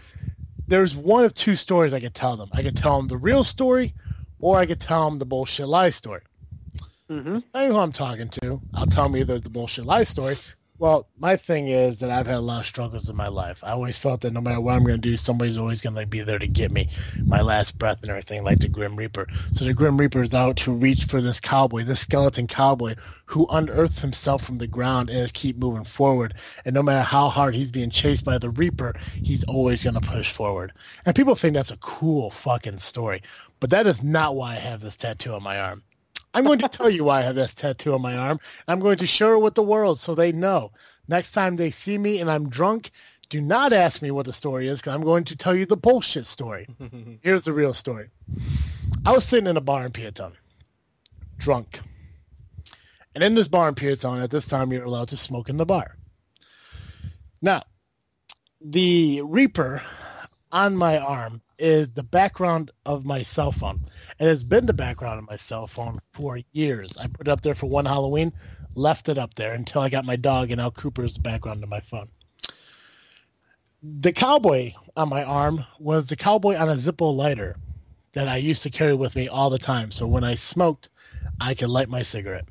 [0.69, 2.51] There's one of two stories I could tell them.
[2.53, 3.95] I could tell them the real story,
[4.40, 6.23] or I could tell them the bullshit lie story.
[7.11, 8.62] Hmm I know who I'm talking to.
[8.73, 10.37] I'll tell them either the bullshit lie story.
[10.79, 13.59] Well, my thing is that I've had a lot of struggles in my life.
[13.62, 16.07] I always felt that no matter what I'm going to do, somebody's always going to
[16.07, 16.88] be there to get me,
[17.29, 19.27] my last breath and everything, like the Grim Reaper.
[19.53, 22.94] So the Grim Reaper is out to reach for this cowboy, this skeleton cowboy,
[23.27, 26.33] who unearthed himself from the ground and keep moving forward.
[26.64, 30.01] And no matter how hard he's being chased by the Reaper, he's always going to
[30.01, 30.73] push forward.
[31.05, 33.23] And people think that's a cool fucking story,
[33.59, 35.83] but that is not why I have this tattoo on my arm.
[36.33, 38.40] I'm going to tell you why I have this tattoo on my arm.
[38.69, 40.73] I'm going to share it with the world so they know.
[41.09, 42.93] Next time they see me and I'm drunk,
[43.29, 45.77] do not ask me what the story is because I'm going to tell you the
[45.77, 46.69] bullshit story.
[47.23, 48.11] Here's the real story.
[49.05, 50.35] I was sitting in a bar in Peotone,
[51.38, 51.81] drunk.
[53.14, 55.66] And in this bar in Peotone, at this time, you're allowed to smoke in the
[55.66, 55.97] bar.
[57.43, 57.64] Now,
[58.61, 59.83] the Reaper
[60.53, 63.81] on my arm is the background of my cell phone.
[64.18, 66.90] And it's been the background of my cell phone for years.
[66.99, 68.33] I put it up there for one Halloween,
[68.75, 71.62] left it up there until I got my dog, and now Cooper is the background
[71.62, 72.09] of my phone.
[73.83, 77.57] The cowboy on my arm was the cowboy on a Zippo lighter
[78.12, 79.90] that I used to carry with me all the time.
[79.90, 80.88] So when I smoked,
[81.40, 82.46] I could light my cigarette.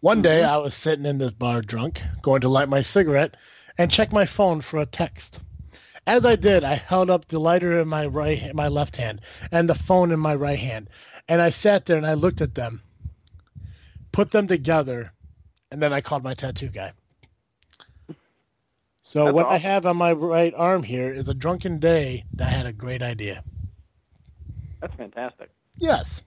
[0.00, 0.52] One day mm-hmm.
[0.52, 3.36] I was sitting in this bar drunk, going to light my cigarette,
[3.78, 5.40] and check my phone for a text.
[6.06, 9.68] As I did, I held up the lighter in my right, my left hand, and
[9.68, 10.90] the phone in my right hand,
[11.28, 12.82] and I sat there and I looked at them,
[14.12, 15.12] put them together,
[15.70, 16.92] and then I called my tattoo guy.
[19.02, 22.50] So That's what I have on my right arm here is a drunken day that
[22.50, 23.42] had a great idea.
[24.80, 25.50] That's fantastic.
[25.78, 26.22] Yes.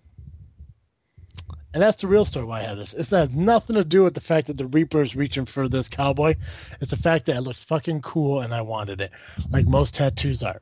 [1.78, 2.96] And that's the real story why I have this.
[2.96, 5.88] It has nothing to do with the fact that the Reaper is reaching for this
[5.88, 6.34] cowboy.
[6.82, 9.12] It's the fact that it looks fucking cool and I wanted it,
[9.52, 10.60] like most tattoos are.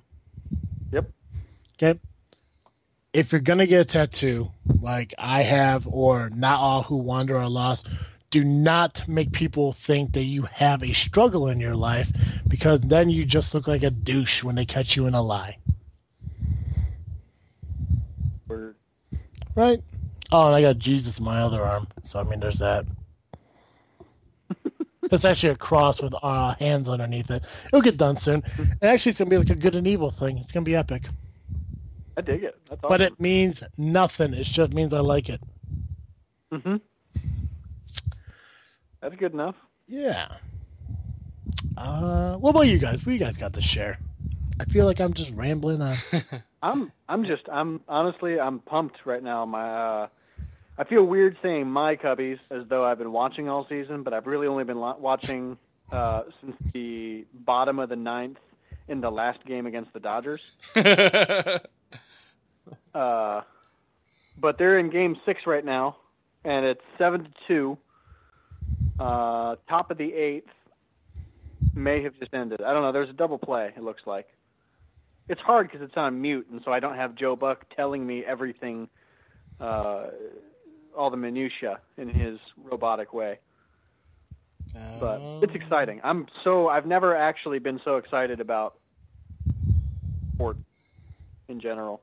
[0.92, 1.10] Yep.
[1.78, 2.02] Okay.
[3.14, 4.52] If you're going to get a tattoo,
[4.82, 7.88] like I have, or not all who wander are lost,
[8.30, 12.10] do not make people think that you have a struggle in your life
[12.50, 15.60] because then you just look like a douche when they catch you in a lie.
[18.50, 18.76] Word.
[19.56, 19.82] Right?
[20.32, 21.88] Oh, and I got Jesus in my other arm.
[22.04, 22.86] So, I mean, there's that.
[25.12, 27.44] It's actually a cross with uh, hands underneath it.
[27.68, 28.44] It'll get done soon.
[28.58, 30.40] And actually, it's going to be like a good and evil thing.
[30.40, 31.04] It's going to be epic.
[32.18, 32.58] I dig it.
[32.68, 32.90] That's awesome.
[32.90, 34.34] But it means nothing.
[34.34, 35.42] It just means I like it.
[36.52, 36.78] hmm
[39.02, 39.56] That's good enough.
[39.88, 40.28] Yeah.
[41.78, 43.06] Uh, what about you guys?
[43.06, 44.00] What you guys got to share?
[44.60, 45.98] I feel like I'm just rambling on.
[46.62, 49.46] I'm I'm just I'm honestly I'm pumped right now.
[49.46, 50.08] My uh,
[50.78, 54.28] I feel weird saying my Cubbies as though I've been watching all season, but I've
[54.28, 55.58] really only been lo- watching
[55.92, 58.40] uh, since the bottom of the ninth
[58.88, 60.42] in the last game against the Dodgers.
[62.96, 63.42] Uh,
[64.38, 65.98] but they're in game six right now,
[66.44, 67.78] and it's seven to two.
[68.98, 70.50] Uh, top of the eighth
[71.76, 72.62] may have just ended.
[72.62, 72.92] I don't know.
[72.92, 73.74] There's a double play.
[73.76, 74.28] It looks like.
[75.28, 78.24] It's hard because it's on mute, and so I don't have Joe Buck telling me
[78.24, 78.90] everything,
[79.60, 80.08] uh,
[80.96, 83.40] all the minutia in his robotic way.
[85.00, 86.02] But it's exciting.
[86.04, 88.76] I'm so I've never actually been so excited about
[90.36, 90.58] sport
[91.50, 92.02] in general.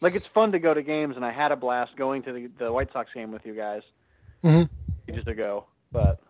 [0.00, 2.46] Like it's fun to go to games, and I had a blast going to the,
[2.58, 3.82] the White Sox game with you guys
[4.42, 4.64] hmm
[5.08, 5.66] ages ago.
[5.92, 6.20] But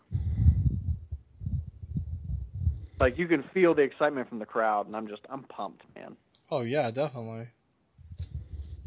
[2.98, 6.16] like you can feel the excitement from the crowd, and I'm just I'm pumped, man.
[6.50, 7.48] Oh yeah, definitely.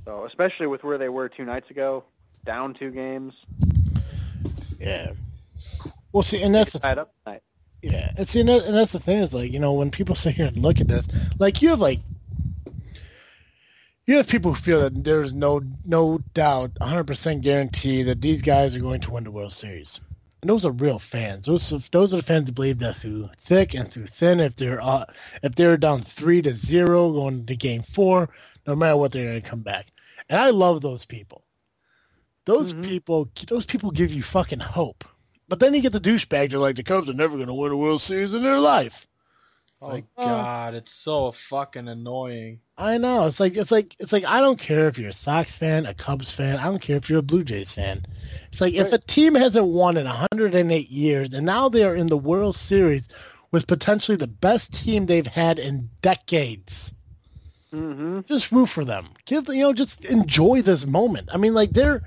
[0.05, 2.03] So especially with where they were two nights ago,
[2.45, 3.33] down two games,
[4.79, 5.11] Yeah.
[6.11, 7.43] Well, see, and that's the tied up tonight.
[7.81, 10.15] Yeah, and see, and, that, and that's the thing is like you know when people
[10.15, 11.99] sit here and look at this, like you have like
[14.05, 18.75] you have people who feel that there's no no doubt, 100% guarantee that these guys
[18.75, 20.01] are going to win the World Series.
[20.41, 21.47] And those are real fans.
[21.47, 24.81] Those those are the fans that believe that through thick and through thin, if they're
[24.81, 25.05] uh,
[25.43, 28.29] if they're down three to zero going to Game Four,
[28.67, 29.87] no matter what, they're going to come back.
[30.29, 31.43] And I love those people.
[32.45, 32.81] Those Mhm.
[32.81, 35.05] people, those people give you fucking hope.
[35.49, 36.51] But then you get the douchebags.
[36.51, 39.07] They're like, the Cubs are never going to win a World Series in their life.
[39.79, 42.59] It's Oh like, oh, God, it's so fucking annoying.
[42.77, 43.27] I know.
[43.27, 45.93] It's like it's like it's like I don't care if you're a Sox fan, a
[45.93, 46.57] Cubs fan.
[46.57, 48.05] I don't care if you're a Blue Jays fan.
[48.51, 52.07] It's like if a team hasn't won in 108 years and now they are in
[52.07, 53.07] the World Series
[53.51, 56.91] with potentially the best team they've had in decades,
[57.73, 58.21] Mm-hmm.
[58.27, 59.09] just root for them.
[59.25, 61.29] Give you know, just enjoy this moment.
[61.31, 62.01] I mean, like there,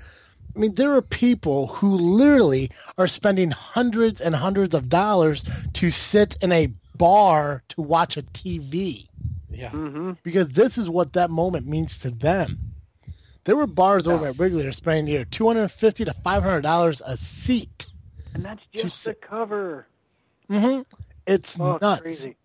[0.55, 5.43] I mean, there are people who literally are spending hundreds and hundreds of dollars
[5.75, 9.07] to sit in a bar to watch a TV
[9.49, 9.69] Yeah.
[9.71, 10.11] Mm-hmm.
[10.23, 12.59] because this is what that moment means to them.
[13.45, 16.13] There were bars over at Wrigley that are spending here two hundred and fifty to
[16.23, 17.85] five hundred dollars a seat.
[18.33, 19.85] And that's To just the sit- cover.
[20.49, 20.81] hmm
[21.27, 22.01] It's Oh, nuts.
[22.01, 22.35] crazy.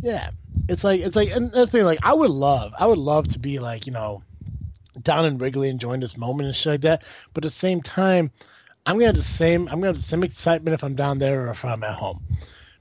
[0.00, 0.30] Yeah,
[0.68, 3.38] it's like it's like and the thing like I would love I would love to
[3.38, 4.22] be like you know
[5.02, 7.02] down in Wrigley enjoying this moment and shit like that.
[7.34, 8.30] But at the same time,
[8.86, 11.46] I'm gonna have the same I'm gonna have the same excitement if I'm down there
[11.48, 12.22] or if I'm at home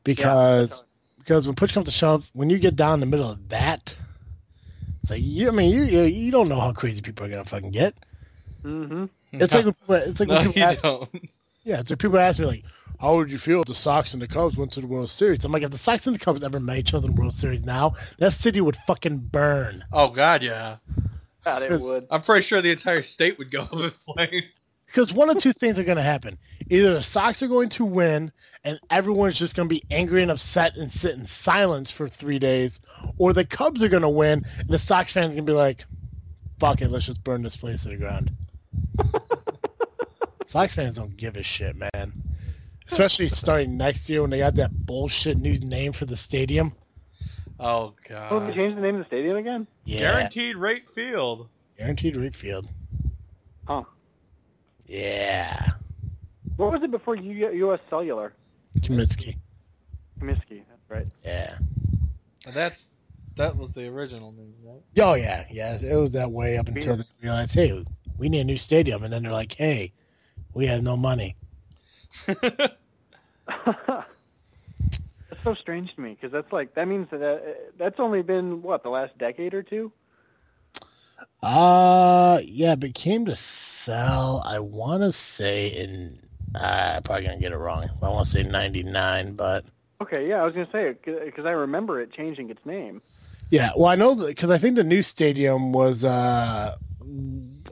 [0.04, 0.84] because
[1.18, 3.96] because when push comes to shove, when you get down in the middle of that,
[5.02, 7.46] it's like you I mean you you, you don't know how crazy people are gonna
[7.46, 7.96] fucking get.
[8.64, 9.06] Mm-hmm.
[9.34, 11.10] It's like when it's like no, when people you ask, don't.
[11.64, 12.64] yeah, it's like people ask me like,
[13.00, 15.46] how would you feel if the Sox and the Cubs went to the World Series?
[15.46, 17.34] I'm like, if the Sox and the Cubs ever met each other in the World
[17.34, 19.86] Series now, that city would fucking burn.
[19.94, 20.78] Oh God, yeah.
[21.46, 22.08] God, it would.
[22.12, 24.44] I'm pretty sure the entire state would go up in flames.
[24.90, 26.38] Because one of two things are going to happen.
[26.70, 28.32] Either the Sox are going to win
[28.64, 32.40] and everyone's just going to be angry and upset and sit in silence for three
[32.40, 32.80] days,
[33.18, 35.56] or the Cubs are going to win and the Sox fans are going to be
[35.56, 35.86] like,
[36.60, 38.32] fuck it, let's just burn this place to the ground.
[40.46, 42.24] Sox fans don't give a shit, man.
[42.92, 46.74] Especially starting next year when they got that bullshit new name for the stadium.
[47.60, 48.54] Oh Oh, they God.
[48.56, 49.68] changed the name of the stadium again?
[49.86, 50.00] Yeah.
[50.00, 51.50] Guaranteed rate field.
[51.78, 52.68] Guaranteed rate field.
[53.68, 53.84] Huh.
[54.90, 55.74] Yeah.
[56.58, 57.80] What was it before U- U.S.
[57.90, 58.34] Cellular?
[58.80, 59.38] Kaminsky.
[60.20, 61.08] Comiskey, that's right.
[61.24, 61.58] Yeah.
[62.54, 62.88] That's
[63.36, 64.82] that was the original name, right?
[64.98, 65.78] Oh yeah, yeah.
[65.80, 67.86] It was that way up until they realized, hey,
[68.18, 69.94] we need a new stadium, and then they're like, hey,
[70.54, 71.36] we have no money.
[72.26, 72.76] that's
[75.44, 77.40] so strange to me because that's like that means that uh,
[77.78, 79.92] that's only been what the last decade or two.
[81.42, 84.42] Uh, yeah, but it came to sell.
[84.46, 86.20] I want to say in.
[86.56, 87.90] Uh, I'm probably gonna get it wrong.
[88.02, 89.66] I want to say '99, but
[90.02, 93.02] Okay, yeah, I was gonna say because I remember it changing its name.
[93.50, 93.72] yeah.
[93.76, 96.04] Well, I know because I think the new stadium was.
[96.04, 96.76] uh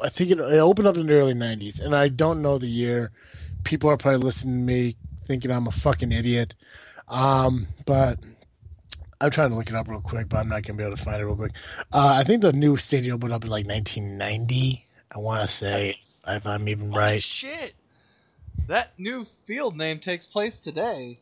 [0.01, 2.67] I think it, it opened up in the early '90s, and I don't know the
[2.67, 3.11] year.
[3.63, 6.53] People are probably listening to me thinking I'm a fucking idiot.
[7.07, 8.19] Um, but
[9.19, 11.03] I'm trying to look it up real quick, but I'm not gonna be able to
[11.03, 11.53] find it real quick.
[11.91, 15.99] Uh, I think the new stadium opened up in like 1990, I want to say,
[16.27, 17.23] if I'm even Holy right.
[17.23, 17.73] shit!
[18.67, 21.19] That new field name takes place today,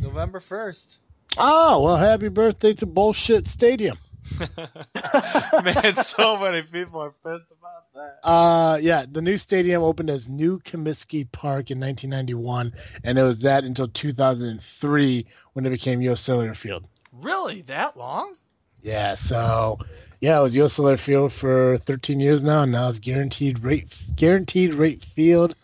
[0.00, 0.98] November first.
[1.36, 3.98] Oh, well, happy birthday to Bullshit Stadium.
[5.64, 8.26] Man, so many people are pissed about that.
[8.28, 13.38] Uh, yeah, the new stadium opened as New Comiskey Park in 1991, and it was
[13.40, 16.20] that until 2003 when it became U.S.
[16.20, 16.86] Cellular Field.
[17.12, 18.34] Really, that long?
[18.82, 19.78] Yeah, so
[20.20, 20.74] yeah, it was U.S.
[20.74, 25.54] Cellular Field for 13 years now, and now it's guaranteed rate guaranteed rate field.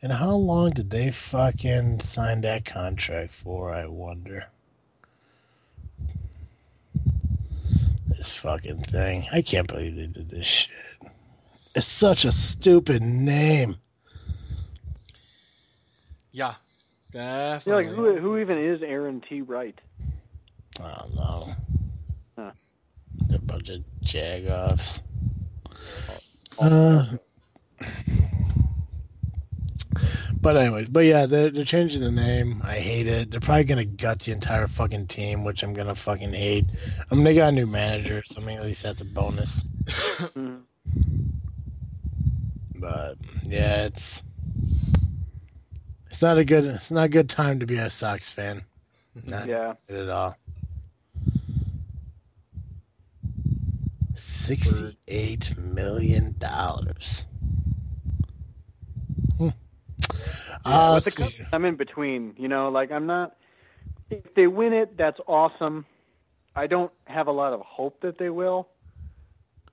[0.00, 3.72] And how long did they fucking sign that contract for?
[3.72, 4.46] I wonder.
[8.18, 9.26] This fucking thing.
[9.32, 10.70] I can't believe they did this shit.
[11.74, 13.76] It's such a stupid name.
[16.32, 16.54] Yeah,
[17.12, 17.84] Definitely.
[17.84, 19.40] Yeah, like who who even is Aaron T.
[19.40, 19.80] Wright?
[20.78, 21.48] I don't know.
[22.36, 22.50] Huh.
[23.28, 25.00] They're a bunch of jagoffs.
[26.60, 27.06] Uh,
[30.40, 32.60] but anyways, but yeah, they're, they're changing the name.
[32.64, 33.30] I hate it.
[33.30, 36.66] They're probably gonna gut the entire fucking team, which I'm gonna fucking hate.
[37.10, 39.62] I mean, they got a new manager, so I mean, at least that's a bonus.
[42.80, 44.22] But yeah, it's
[46.10, 48.62] it's not a good it's not a good time to be a Sox fan.
[49.24, 49.74] Not Yeah.
[49.88, 50.36] good at all.
[54.14, 57.24] Sixty-eight million dollars.
[60.00, 61.34] Yeah, Uh, with the Cubs.
[61.52, 62.34] I'm in between.
[62.38, 63.36] You know, like I'm not.
[64.10, 65.86] If they win it, that's awesome.
[66.56, 68.68] I don't have a lot of hope that they will.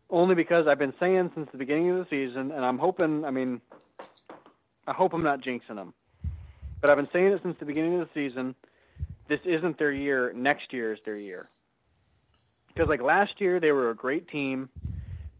[0.10, 3.26] Only because I've been saying since the beginning of the season, and I'm hoping.
[3.26, 3.62] I mean,
[4.88, 5.94] I hope I'm not jinxing them,
[6.82, 8.56] but I've been saying it since the beginning of the season.
[9.28, 10.32] This isn't their year.
[10.34, 11.48] Next year is their year.
[12.68, 14.70] Because like last year, they were a great team,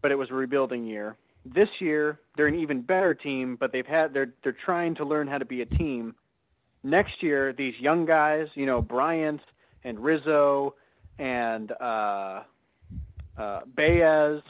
[0.00, 1.16] but it was a rebuilding year.
[1.52, 5.28] This year, they're an even better team, but they've had they're they're trying to learn
[5.28, 6.14] how to be a team.
[6.82, 9.40] Next year, these young guys, you know, Bryant
[9.84, 10.74] and Rizzo
[11.18, 12.42] and uh,
[13.36, 14.42] uh, Baez,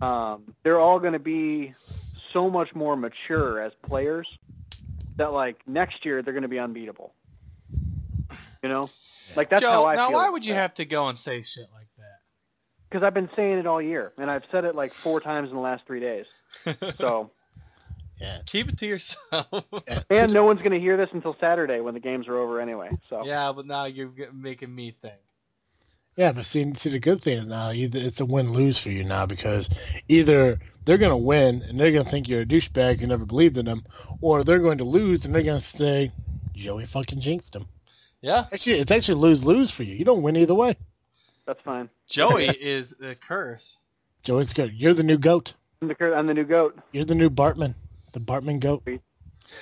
[0.00, 1.72] um, they're all going to be
[2.32, 4.38] so much more mature as players
[5.16, 7.14] that like next year they're going to be unbeatable.
[8.62, 8.90] You know,
[9.36, 10.16] like that's Joe, how I now feel.
[10.16, 11.86] why would you have to go and say shit like
[12.92, 15.54] Because I've been saying it all year, and I've said it like four times in
[15.54, 16.26] the last three days.
[16.98, 17.30] So,
[18.20, 18.38] Yeah.
[18.44, 19.64] Keep it to yourself.
[20.10, 22.90] and no one's going to hear this until Saturday when the games are over anyway.
[23.10, 25.16] So, yeah, but now you're making me think.
[26.16, 29.02] Yeah, but see, see, the good thing is now either it's a win-lose for you
[29.02, 29.70] now because
[30.08, 33.24] either they're going to win and they're going to think you're a douchebag who never
[33.24, 33.84] believed in them,
[34.20, 36.12] or they're going to lose and they're going to say,
[36.52, 37.66] Joey fucking jinxed him.
[38.20, 39.96] Yeah, Actually, it's actually lose-lose for you.
[39.96, 40.76] You don't win either way.
[41.46, 41.90] That's fine.
[42.08, 43.78] Joey is the curse.
[44.22, 44.72] Joey's good.
[44.72, 45.54] You're the new goat.
[45.80, 46.78] I'm the, cur- I'm the new goat.
[46.92, 47.74] You're the new Bartman.
[48.12, 48.82] The Bartman goat.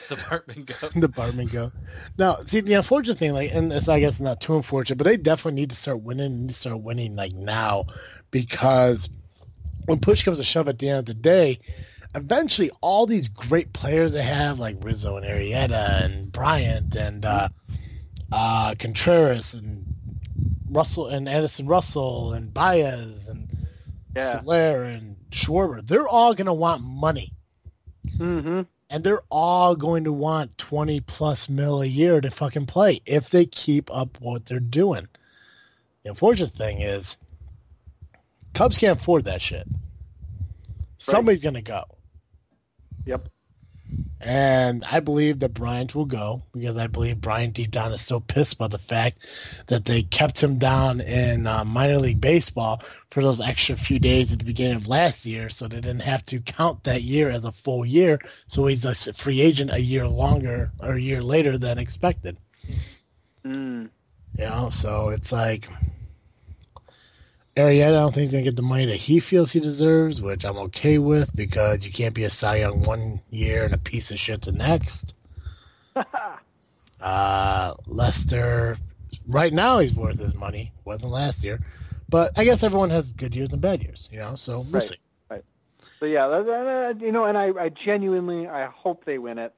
[0.08, 0.92] The Bartman goat.
[1.00, 1.72] the Bartman goat.
[2.16, 5.16] Now, see, the unfortunate thing, like, and it's, I guess, not too unfortunate, but they
[5.16, 6.42] definitely need to start winning.
[6.42, 7.86] Need to start winning like now,
[8.30, 9.08] because
[9.86, 11.58] when push comes to shove at the end of the day,
[12.14, 17.48] eventually all these great players they have, like Rizzo and Arrieta and Bryant and uh,
[18.30, 19.86] uh, Contreras and
[20.70, 23.48] Russell and Addison Russell and Baez and
[24.14, 24.40] Yeah.
[24.40, 27.32] Soler and Schwarber, they're all going to want money.
[28.16, 28.62] Mm-hmm.
[28.88, 33.30] And they're all going to want 20 plus mil a year to fucking play if
[33.30, 35.06] they keep up what they're doing.
[36.02, 37.16] The unfortunate thing is,
[38.54, 39.68] Cubs can't afford that shit.
[40.98, 41.84] Somebody's going to go.
[43.06, 43.28] Yep.
[44.20, 48.20] And I believe that Bryant will go because I believe Bryant deep down is still
[48.20, 49.18] pissed by the fact
[49.68, 54.30] that they kept him down in uh, minor league baseball for those extra few days
[54.30, 57.44] at the beginning of last year, so they didn't have to count that year as
[57.44, 58.18] a full year.
[58.46, 62.36] So he's a free agent a year longer or a year later than expected.
[63.44, 63.88] Mm.
[64.38, 65.66] You know, so it's like
[67.56, 70.44] Arrieta, I don't think he's gonna get the money that he feels he deserves, which
[70.44, 74.10] I'm okay with because you can't be a Cy Young one year and a piece
[74.10, 75.14] of shit the next.
[77.00, 78.76] Uh, Lester,
[79.26, 80.70] right now he's worth his money.
[80.84, 81.58] Wasn't last year,
[82.10, 84.34] but I guess everyone has good years and bad years, you know.
[84.34, 84.82] So we'll Right.
[84.82, 84.96] see.
[85.98, 89.54] So yeah, that- you know, and I, I genuinely, I hope they win it.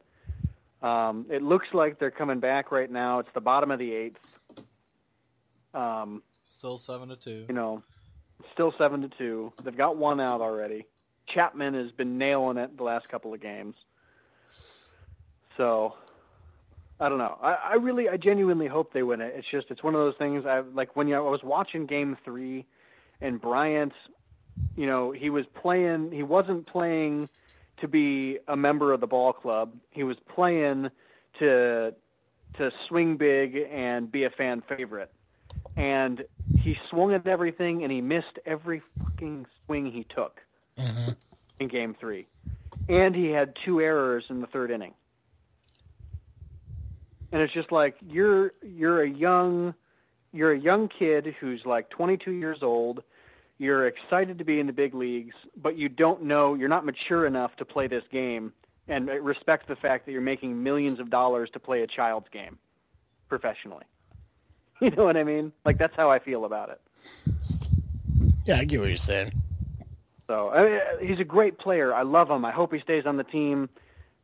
[0.82, 3.18] Um, it looks like they're coming back right now.
[3.18, 4.20] It's the bottom of the eighth.
[5.74, 6.22] Um,
[6.63, 7.45] Still seven to two.
[7.49, 7.83] you know,
[8.53, 9.53] still seven to two.
[9.65, 10.87] They've got one out already.
[11.27, 13.75] Chapman has been nailing it the last couple of games.
[15.57, 15.97] So,
[17.01, 17.37] I don't know.
[17.43, 19.35] I, I really, I genuinely hope they win it.
[19.37, 20.47] It's just, it's one of those things.
[20.47, 22.65] I like when you, I was watching Game Three,
[23.21, 23.93] and Bryant
[24.77, 26.13] you know, he was playing.
[26.13, 27.29] He wasn't playing
[27.79, 29.75] to be a member of the ball club.
[29.91, 30.93] He was playing
[31.41, 31.93] to
[32.55, 35.11] to swing big and be a fan favorite.
[35.77, 36.25] And
[36.59, 40.43] he swung at everything, and he missed every fucking swing he took
[40.79, 41.16] Mhm.
[41.59, 42.27] in Game Three.
[42.89, 44.95] And he had two errors in the third inning.
[47.31, 49.75] And it's just like you're you're a young
[50.33, 53.03] you're a young kid who's like 22 years old.
[53.59, 57.27] You're excited to be in the big leagues, but you don't know you're not mature
[57.27, 58.53] enough to play this game
[58.89, 62.59] and respect the fact that you're making millions of dollars to play a child's game
[63.29, 63.85] professionally.
[64.87, 65.53] You know what I mean?
[65.64, 66.80] Like that's how I feel about it.
[68.45, 69.30] Yeah, I get what you're saying.
[70.26, 71.95] So I mean, he's a great player.
[71.95, 72.45] I love him.
[72.45, 73.68] I hope he stays on the team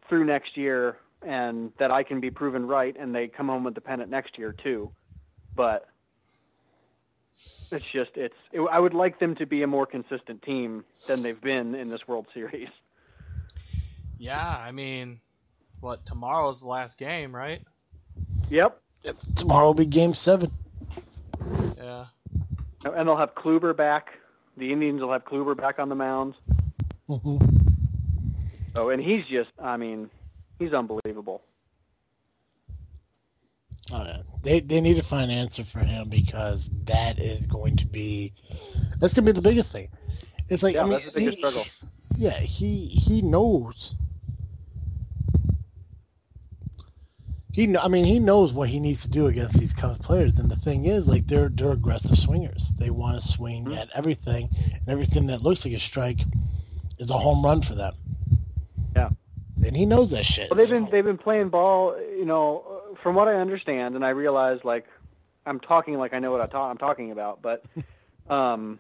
[0.09, 3.77] through next year, and that I can be proven right, and they come home with
[3.77, 4.91] the pennant next year too.
[5.55, 5.87] But
[7.71, 8.35] it's just it's.
[8.51, 11.89] It, I would like them to be a more consistent team than they've been in
[11.89, 12.71] this World Series.
[14.19, 15.21] Yeah, I mean,
[15.79, 17.63] what tomorrow's the last game, right?
[18.51, 19.17] Yep, Yep.
[19.37, 20.51] Tomorrow will be Game Seven.
[21.77, 22.07] Yeah.
[22.85, 24.19] and they'll have Kluber back.
[24.57, 26.35] The Indians will have Kluber back on the mound.
[27.07, 27.39] hmm
[28.75, 29.51] Oh, and he's just.
[29.59, 30.11] I mean,
[30.59, 31.43] he's unbelievable.
[33.91, 34.07] Oh.
[34.43, 38.35] They they need to find an answer for him because that is going to be
[39.01, 39.89] that's gonna be the biggest thing.
[40.49, 41.65] It's like Yeah, I mean, that's the biggest he- struggle.
[42.17, 43.95] Yeah, he he knows.
[47.59, 50.49] He, I mean, he knows what he needs to do against these Cubs players, and
[50.49, 52.73] the thing is, like, they're they're aggressive swingers.
[52.79, 53.77] They want to swing Mhm.
[53.77, 56.21] at everything, and everything that looks like a strike
[57.01, 57.95] is a home run for them.
[58.95, 59.11] Yeah.
[59.67, 60.49] and he knows that shit.
[60.51, 61.99] Well, they've been they've been playing ball.
[62.01, 64.87] You know, from what I understand, and I realize like
[65.45, 67.65] I'm talking like I know what I ta- I'm talking about, but
[68.31, 68.79] um,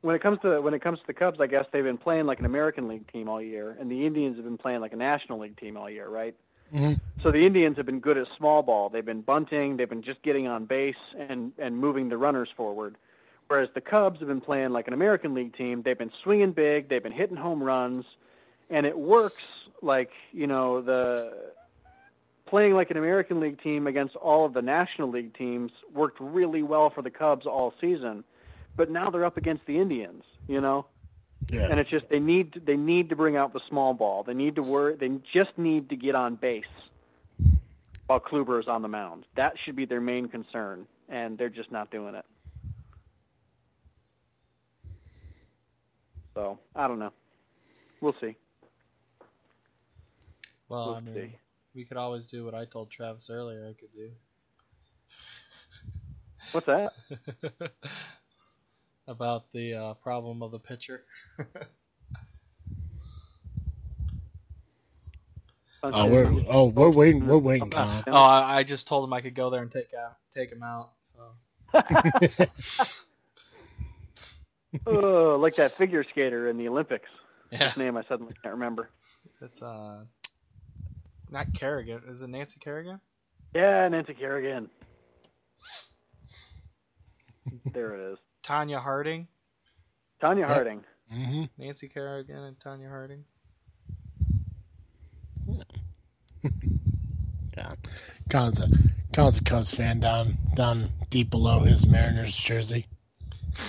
[0.00, 2.26] when it comes to when it comes to the Cubs, I guess they've been playing
[2.26, 4.96] like an American League team all year, and the Indians have been playing like a
[4.96, 6.34] National League team all year, right?
[6.72, 7.00] Mhm.
[7.22, 8.88] So the Indians have been good at small ball.
[8.88, 9.76] They've been bunting.
[9.76, 12.96] They've been just getting on base and and moving the runners forward.
[13.48, 15.82] Whereas the Cubs have been playing like an American League team.
[15.82, 16.88] They've been swinging big.
[16.88, 18.04] They've been hitting home runs,
[18.70, 19.44] and it works
[19.82, 21.52] like you know the
[22.46, 26.62] playing like an American League team against all of the National League teams worked really
[26.62, 28.24] well for the Cubs all season.
[28.76, 30.86] But now they're up against the Indians, you know,
[31.50, 31.68] yeah.
[31.70, 34.22] and it's just they need they need to bring out the small ball.
[34.22, 34.98] They need to work.
[34.98, 36.64] They just need to get on base
[38.06, 39.24] while Kluber is on the mound.
[39.34, 42.24] That should be their main concern, and they're just not doing it.
[46.34, 47.12] So I don't know.
[48.00, 48.36] We'll see.
[50.68, 51.36] Well, We'll I mean, see.
[51.74, 53.66] we could always do what I told Travis earlier.
[53.68, 54.10] I could do.
[56.52, 56.92] What's that?
[59.06, 61.04] do about the uh, problem of the pitcher.
[65.82, 69.34] oh, we're oh we're waiting we're waiting, oh, I, I just told him I could
[69.34, 70.90] go there and take out take him out.
[71.04, 71.18] So
[74.86, 77.08] oh, like that figure skater in the Olympics.
[77.50, 78.90] yeah, His name I suddenly can't remember.
[79.40, 80.04] it's uh
[81.30, 82.02] not Kerrigan.
[82.08, 83.00] Is it Nancy Kerrigan?
[83.54, 84.70] Yeah, Nancy Kerrigan.
[87.72, 88.18] there it is.
[88.44, 89.26] Tonya Harding.
[90.22, 90.48] Tonya Yep.
[90.48, 90.84] Harding.
[91.10, 93.24] hmm Nancy Kerrigan and Tonya Harding.
[97.56, 97.74] Yeah.
[98.30, 98.68] Colin's a
[99.12, 102.86] Colin's a Cubs fan down down deep below his Mariners jersey.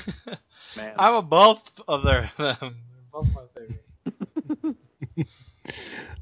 [0.76, 0.94] Man.
[0.98, 2.78] I'm a both of their them.
[3.14, 4.78] Both my favorite.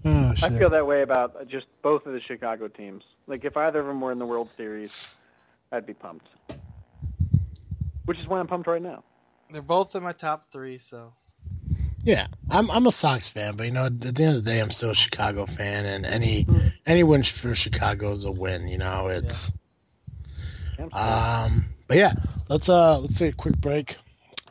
[0.05, 3.03] Oh I feel that way about just both of the Chicago teams.
[3.25, 5.15] Like if either of them were in the World Series,
[5.71, 6.27] I'd be pumped.
[8.05, 9.03] Which is why I'm pumped right now.
[9.51, 11.13] They're both in my top three, so
[12.03, 14.59] Yeah, I'm I'm a Sox fan, but you know, at the end of the day,
[14.59, 16.59] I'm still a Chicago fan, and any Hmm.
[16.85, 18.67] any win for Chicago is a win.
[18.67, 19.51] You know, it's
[20.79, 20.99] Absolutely.
[20.99, 21.65] um.
[21.87, 22.13] But yeah,
[22.49, 23.97] let's uh let's take a quick break.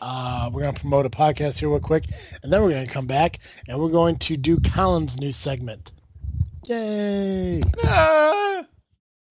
[0.01, 2.05] Uh, we're gonna promote a podcast here real quick,
[2.43, 3.39] and then we're gonna come back
[3.69, 5.91] and we're going to do Colin's new segment.
[6.65, 7.63] Yay!
[7.85, 8.65] Ah!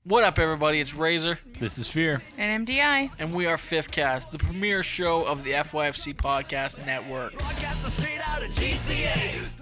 [0.04, 0.80] What up, everybody?
[0.80, 2.24] It's Razor, This is Fear.
[2.38, 3.12] And MDI.
[3.20, 7.34] and we are Fifth Cast, the premier show of the FYFC Podcast Network.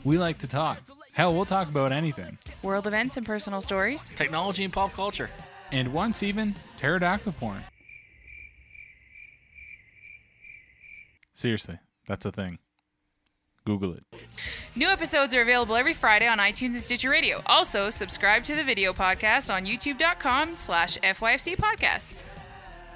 [0.05, 0.79] We like to talk.
[1.11, 2.37] Hell, we'll talk about anything.
[2.63, 4.09] World events and personal stories.
[4.15, 5.29] Technology and pop culture.
[5.73, 7.61] And once even, pterodactyl porn.
[11.33, 12.59] Seriously, that's a thing.
[13.69, 14.03] Google it.
[14.75, 17.39] New episodes are available every Friday on iTunes and Stitcher Radio.
[17.45, 22.25] Also, subscribe to the video podcast on youtube.com slash FYFC podcasts.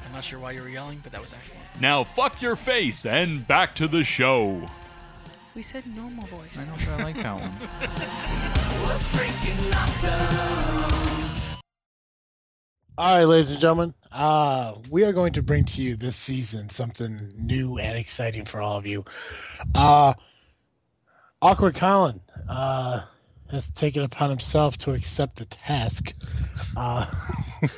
[0.04, 1.64] I'm not sure why you were yelling, but that was excellent.
[1.80, 4.68] Now fuck your face and back to the show.
[5.54, 6.60] We said normal voice.
[6.60, 7.54] I know, but I like that one.
[12.98, 16.70] All right, ladies and gentlemen, uh, we are going to bring to you this season
[16.70, 19.04] something new and exciting for all of you.
[19.74, 20.14] Uh,
[21.44, 23.02] Awkward Colin uh,
[23.52, 26.14] has taken upon himself to accept the task.
[26.78, 27.06] Uh,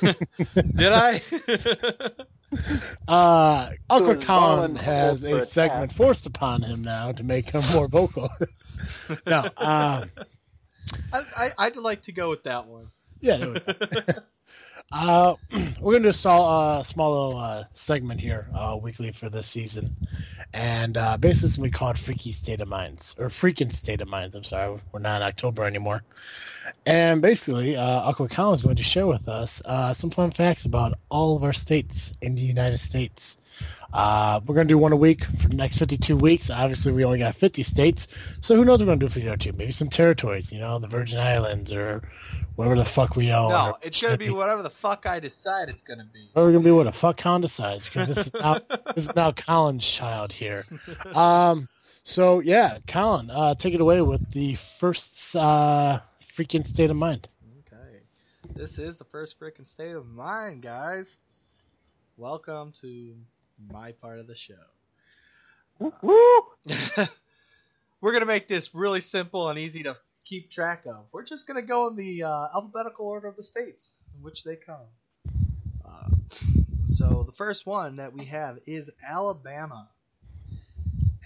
[0.00, 1.20] Did I?
[3.08, 5.96] uh, Awkward Colin Colin has a a segment task.
[5.96, 8.30] forced upon him now to make him more vocal.
[9.26, 10.04] no, uh,
[11.12, 12.92] I, I I'd like to go with that one.
[13.20, 13.56] yeah.
[14.92, 15.34] Uh,
[15.80, 19.46] we're gonna do a small, uh, small little uh, segment here uh, weekly for this
[19.48, 19.94] season,
[20.52, 24.36] and uh, basically we call it "Freaky State of Minds" or "Freaking State of Minds."
[24.36, 26.02] I'm sorry, we're not in October anymore.
[26.84, 30.64] And basically, uh, Awkward Colin is going to share with us uh, some fun facts
[30.64, 33.38] about all of our states in the United States.
[33.92, 36.50] Uh, we're going to do one a week for the next 52 weeks.
[36.50, 38.06] Obviously, we only got 50 states,
[38.40, 39.52] so who knows what we're going to do for year two?
[39.52, 42.02] Maybe some territories, you know, the Virgin Islands or
[42.56, 43.50] wherever the fuck we own.
[43.50, 46.30] no, it's gonna be whatever the fuck I decide it's gonna be.
[46.34, 48.58] or we're gonna be what the fuck Colin decides because this is now
[48.94, 50.64] this is now Colin's child here.
[51.14, 51.68] Um,
[52.02, 56.00] so yeah, Colin, uh, take it away with the first uh,
[56.36, 57.28] freaking state of mind.
[57.66, 58.00] Okay.
[58.54, 61.18] This is the first freaking state of mind, guys.
[62.16, 63.14] Welcome to
[63.70, 64.54] my part of the show.
[65.78, 66.42] Woo!
[68.00, 71.06] We're gonna make this really simple and easy to keep track of.
[71.12, 74.56] We're just gonna go in the uh, alphabetical order of the states in which they
[74.56, 74.86] come.
[75.84, 76.08] Uh,
[76.84, 79.88] so the first one that we have is Alabama.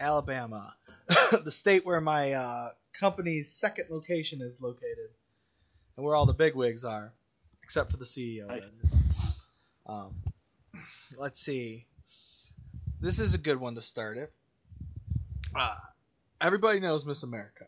[0.01, 0.75] Alabama,
[1.45, 5.11] the state where my uh, company's second location is located,
[5.97, 7.13] and where all the bigwigs are,
[7.63, 8.47] except for the CEO.
[8.47, 8.63] Nice.
[8.63, 9.43] that is.
[9.87, 10.15] Um,
[11.19, 11.85] let's see.
[13.01, 14.33] This is a good one to start it.
[15.55, 15.75] Uh,
[16.41, 17.67] everybody knows Miss America.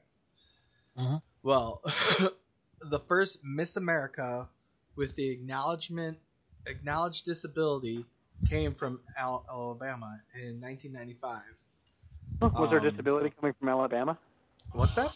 [0.98, 1.22] Mhm.
[1.42, 1.80] Well,
[2.82, 4.48] the first Miss America
[4.96, 6.18] with the acknowledgement
[6.66, 8.04] acknowledged disability
[8.46, 11.42] came from Al- Alabama in 1995.
[12.40, 14.18] Was there Um, disability coming from Alabama?
[14.72, 15.12] What's that?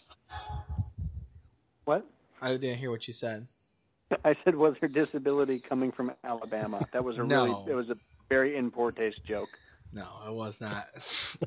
[1.85, 2.05] What?
[2.41, 3.47] I didn't hear what you said.
[4.25, 6.87] I said, was there disability coming from Alabama?
[6.91, 7.45] That was a No.
[7.45, 7.97] really, it was a
[8.29, 9.49] very in poor taste joke.
[9.97, 10.87] No, I was not.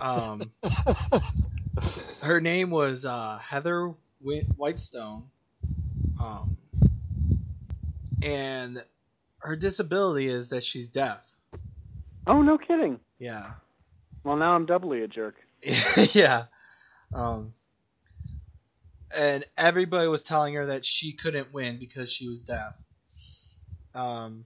[0.01, 0.51] Um,
[2.21, 5.27] her name was uh, Heather Whitestone,
[6.21, 6.57] um,
[8.21, 8.83] and
[9.39, 11.21] her disability is that she's deaf.
[12.27, 12.99] Oh, no kidding.
[13.21, 13.53] Yeah,
[14.25, 15.37] Well, now I'm doubly a jerk.
[16.13, 16.47] yeah.
[17.15, 17.55] Um,
[19.17, 22.75] and everybody was telling her that she couldn't win because she was deaf.
[23.95, 24.45] Um,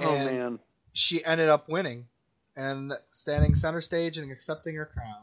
[0.00, 0.58] Oh And- man.
[0.92, 2.06] she ended up winning
[2.58, 5.22] and standing center stage and accepting her crown.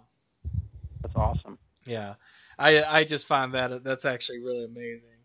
[1.02, 1.60] That's awesome.
[1.86, 2.16] Yeah,
[2.58, 5.18] I I just find that that's actually really amazing,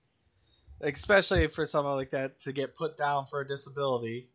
[0.83, 4.29] especially for someone like that to get put down for a disability.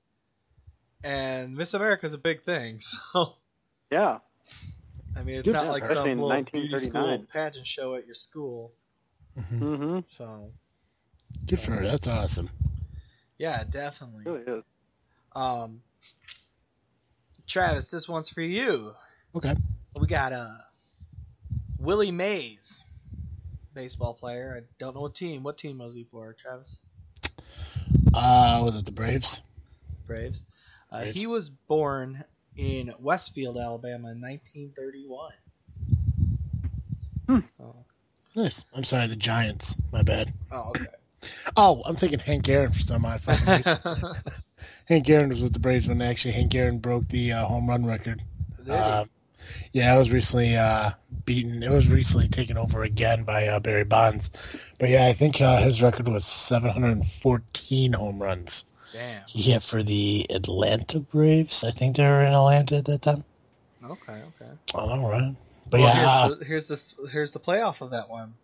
[1.03, 2.79] And Miss America is a big thing,
[3.13, 3.33] so
[3.91, 4.19] Yeah.
[5.17, 5.53] I mean it's Good.
[5.53, 6.89] not like some in little beauty 1939.
[7.19, 8.71] school pageant show at your school.
[9.37, 9.59] Mhm.
[9.59, 9.99] Mm-hmm.
[10.07, 10.51] So
[11.45, 11.83] Good for her.
[11.85, 12.49] That's awesome.
[13.37, 14.23] yeah, definitely.
[14.25, 14.63] It really is.
[15.33, 15.81] Um,
[17.47, 18.93] Travis, this one's for you.
[19.35, 19.55] Okay.
[19.99, 20.47] We got uh
[21.79, 22.83] Willie Mays,
[23.73, 24.61] baseball player.
[24.61, 25.43] I don't know what team.
[25.43, 26.77] What team was he for, Travis?
[28.13, 29.39] Uh, was it the Braves?
[30.07, 30.41] Braves.
[30.91, 31.15] Uh, Braves.
[31.15, 32.23] he was born
[32.57, 35.31] in Westfield, Alabama, in 1931.
[37.27, 37.39] Hmm.
[37.61, 37.75] Oh,
[38.35, 38.63] Nice.
[38.73, 39.75] I'm sorry, the Giants.
[39.91, 40.33] My bad.
[40.51, 40.85] oh okay.
[41.57, 43.79] Oh, I'm thinking Hank Aaron for some odd fucking reason.
[44.85, 47.85] Hank Aaron was with the Braves when actually Hank Aaron broke the uh, home run
[47.85, 48.21] record.
[48.69, 49.05] Uh,
[49.73, 50.91] yeah, it was recently uh,
[51.25, 51.61] beaten.
[51.63, 54.31] It was recently taken over again by uh, Barry Bonds.
[54.79, 58.65] But yeah, I think uh, his record was 714 home runs.
[58.93, 59.23] Damn.
[59.27, 61.63] Hit for the Atlanta Braves.
[61.63, 63.23] I think they were in Atlanta at that time.
[63.83, 64.51] Okay, okay.
[64.73, 65.35] All right.
[65.69, 68.35] But well, yeah, here's the, here's the here's the playoff of that one.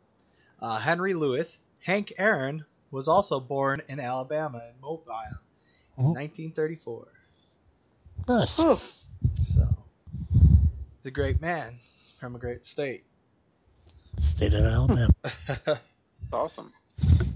[0.59, 5.39] Uh, Henry Louis, Hank Aaron was also born in Alabama in Mobile,
[5.97, 6.13] Mhm.
[6.13, 7.07] 1934.
[8.27, 8.55] nice.
[8.59, 8.75] Oh,
[9.43, 9.67] So,
[10.97, 11.75] he's a great man
[12.19, 13.03] from a great state.
[14.19, 15.13] State of Alabama.
[16.33, 16.71] awesome.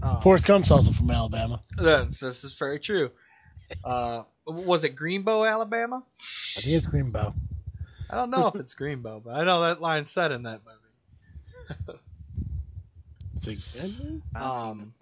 [0.01, 1.59] Um, Forrest Gump's also from Alabama.
[1.77, 3.11] This, this is very true.
[3.83, 6.03] Uh, was it Greenbow, Alabama?
[6.57, 7.33] I think it's Greenbow.
[8.09, 11.99] I don't know if it's Greenbow, but I know that line said in that movie.
[13.37, 14.93] It's like, Um,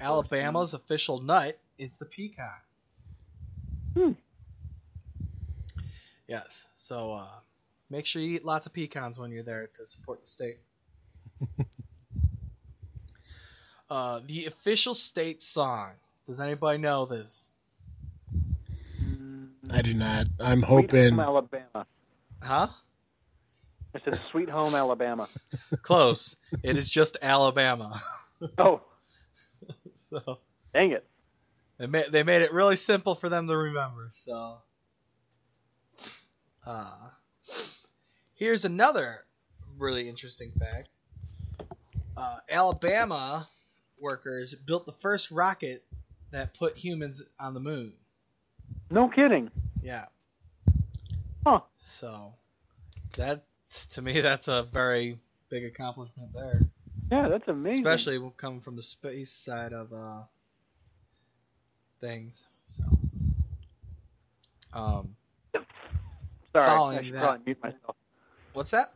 [0.00, 2.62] Alabama's official nut is the peacock.
[3.98, 4.12] Hmm.
[6.28, 6.66] Yes.
[6.78, 7.26] So uh,
[7.90, 10.58] make sure you eat lots of pecans when you're there to support the state.
[13.90, 15.90] uh, the official state song.
[16.28, 17.50] Does anybody know this?
[19.68, 20.26] I do not.
[20.38, 21.10] I'm Sweet hoping.
[21.10, 21.86] Home, Alabama.
[22.40, 22.68] Huh?
[23.96, 25.26] I said Sweet Home, Alabama.
[25.82, 26.36] Close.
[26.62, 28.00] it is just Alabama.
[28.58, 28.80] Oh,
[29.96, 30.38] so
[30.72, 31.04] dang it.
[31.78, 34.10] They made they made it really simple for them to remember.
[34.12, 34.58] So,
[36.66, 37.10] uh,
[38.34, 39.24] here's another
[39.78, 40.88] really interesting fact.
[42.16, 43.46] Uh, Alabama
[44.00, 45.84] workers built the first rocket
[46.32, 47.92] that put humans on the moon.
[48.90, 49.50] No kidding.
[49.82, 50.06] Yeah.
[51.46, 51.60] Huh.
[51.80, 52.34] So,
[53.16, 53.44] that
[53.92, 55.18] to me that's a very
[55.48, 56.60] big accomplishment there.
[57.10, 57.86] Yeah, that's amazing.
[57.86, 60.22] especially when coming from the space side of uh,
[62.00, 62.42] things.
[62.68, 62.82] So,
[64.72, 65.14] um,
[66.54, 67.96] Sorry, I should that- probably mute myself.
[68.52, 68.92] what's that?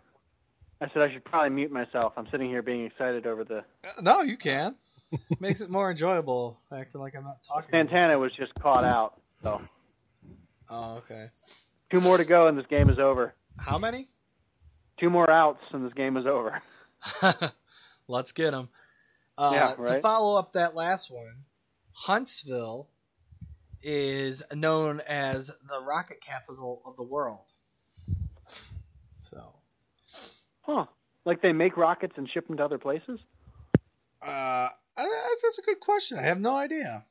[0.80, 2.14] I said I should probably mute myself.
[2.16, 4.74] I'm sitting here being excited over the Uh, No, you can.
[5.40, 7.68] Makes it more enjoyable acting like I'm not talking.
[7.70, 9.20] Santana was just caught out.
[9.42, 9.60] So
[10.70, 11.28] Oh, okay.
[11.90, 13.34] two more to go and this game is over.
[13.58, 14.08] How many?
[14.96, 16.60] Two more outs and this game is over.
[18.08, 18.68] Let's get them.
[19.38, 21.44] Uh, Yeah, To follow up that last one,
[22.02, 22.88] Huntsville
[23.80, 27.44] is known as the rocket capital of the world.
[29.30, 29.54] So,
[30.62, 30.86] Huh.
[31.24, 33.20] Like they make rockets and ship them to other places?
[34.20, 36.18] uh, that's a good question.
[36.18, 37.04] I have no idea.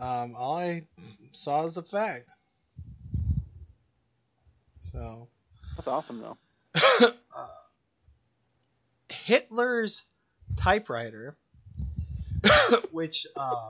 [0.00, 0.86] Um, all I
[1.32, 2.30] saw is the fact.
[4.92, 5.28] So,
[5.76, 6.38] That's awesome though.
[6.74, 7.10] uh,
[9.10, 10.04] Hitler's
[10.56, 11.36] typewriter,
[12.92, 13.68] which uh,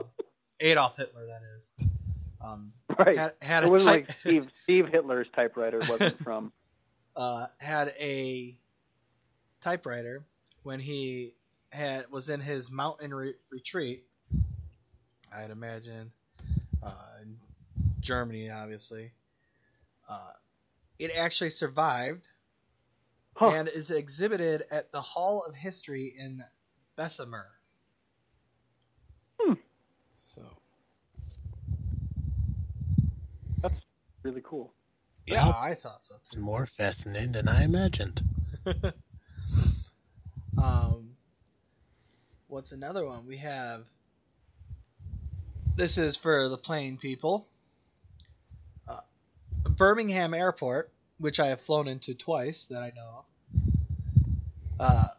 [0.59, 1.69] Adolf Hitler, that is,
[2.43, 3.17] um, Right.
[3.17, 6.51] had, had it wasn't like Steve Steve Hitler's typewriter wasn't from
[7.15, 8.57] uh, had a
[9.61, 10.25] typewriter
[10.63, 11.33] when he
[11.71, 14.03] had was in his mountain re- retreat.
[15.31, 16.11] I'd imagine
[16.83, 16.91] uh,
[17.21, 17.37] in
[18.01, 19.11] Germany, obviously.
[20.09, 20.31] Uh,
[20.97, 22.27] it actually survived
[23.35, 23.51] Huh.
[23.51, 26.41] and is exhibited at the Hall of History in
[26.97, 27.45] Bessemer.
[29.39, 29.53] Hmm.
[30.33, 30.41] So
[34.23, 34.73] really cool.
[35.25, 38.21] yeah, Well, I thought so It's more fascinating than I imagined.
[40.57, 41.11] um,
[42.47, 43.27] what's another one?
[43.27, 43.85] We have.
[45.75, 47.45] This is for the plain people.
[48.87, 48.99] Uh,
[49.77, 53.25] Birmingham Airport, which I have flown into twice that I know
[54.79, 55.09] of, uh,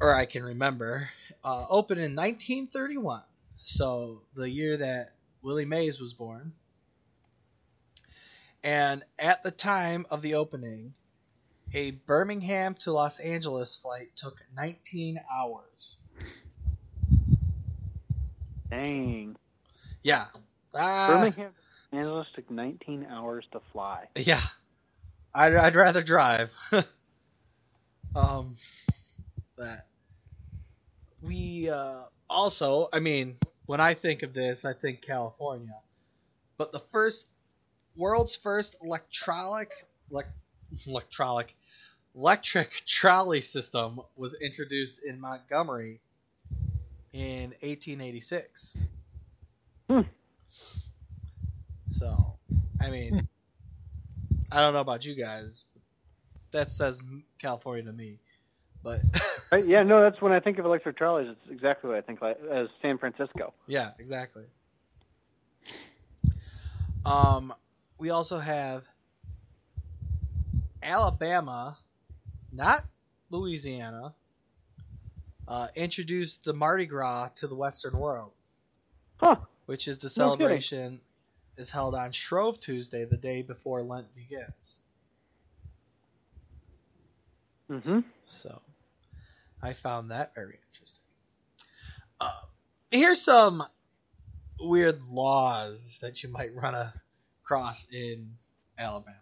[0.00, 1.08] or I can remember,
[1.44, 3.22] uh, opened in 1931.
[3.64, 5.10] So the year that
[5.42, 6.52] Willie Mays was born.
[8.62, 10.94] And at the time of the opening,
[11.72, 15.96] a Birmingham to Los Angeles flight took 19 hours.
[18.70, 19.36] Dang.
[20.02, 20.26] Yeah.
[20.74, 24.08] Ah, Birmingham to Los Angeles took 19 hours to fly.
[24.16, 24.42] Yeah.
[25.34, 26.50] I'd, I'd rather drive.
[28.14, 28.56] um,
[29.56, 29.86] that.
[31.22, 33.36] We, uh, also, I mean,
[33.66, 35.76] when I think of this, I think California.
[36.56, 37.26] But the first,
[38.00, 39.70] world's first electronic,
[40.10, 40.24] elec
[40.86, 41.54] electronic,
[42.16, 46.00] electric trolley system was introduced in Montgomery
[47.12, 48.76] in 1886.
[49.88, 50.00] Hmm.
[51.92, 52.34] So,
[52.80, 53.26] I mean,
[54.50, 55.64] I don't know about you guys.
[56.52, 57.00] That says
[57.38, 58.18] California to me.
[58.82, 59.02] But
[59.66, 61.28] Yeah, no, that's when I think of electric trolleys.
[61.28, 63.52] It's exactly what I think like, as San Francisco.
[63.66, 64.44] yeah, exactly.
[67.04, 67.54] Um,
[68.00, 68.82] we also have
[70.82, 71.76] Alabama,
[72.50, 72.82] not
[73.28, 74.14] Louisiana,
[75.46, 78.32] uh, introduced the Mardi Gras to the Western world,
[79.18, 79.36] Huh.
[79.66, 81.00] which is the No celebration
[81.58, 84.78] is held on Shrove Tuesday, the day before Lent begins.
[87.70, 88.00] Mm-hmm.
[88.24, 88.62] So
[89.62, 91.02] I found that very interesting.
[92.18, 92.32] Uh,
[92.90, 93.62] here's some
[94.58, 96.74] weird laws that you might run
[97.50, 98.30] across in
[98.78, 99.16] Alabama.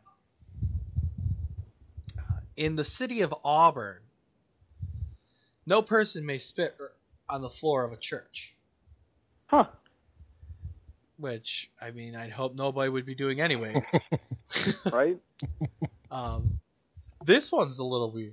[2.18, 4.00] Uh, In the city of Auburn,
[5.66, 6.76] no person may spit
[7.30, 8.54] on the floor of a church.
[9.46, 9.68] Huh.
[11.16, 13.82] Which, I mean, I'd hope nobody would be doing anyway.
[14.92, 15.18] Right?
[16.10, 16.58] Um,
[17.26, 18.32] this one's a little weird.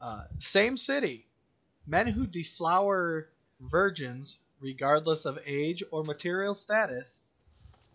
[0.00, 1.26] Uh, same city.
[1.86, 3.28] Men who deflower
[3.60, 7.20] virgins, regardless of age or material status,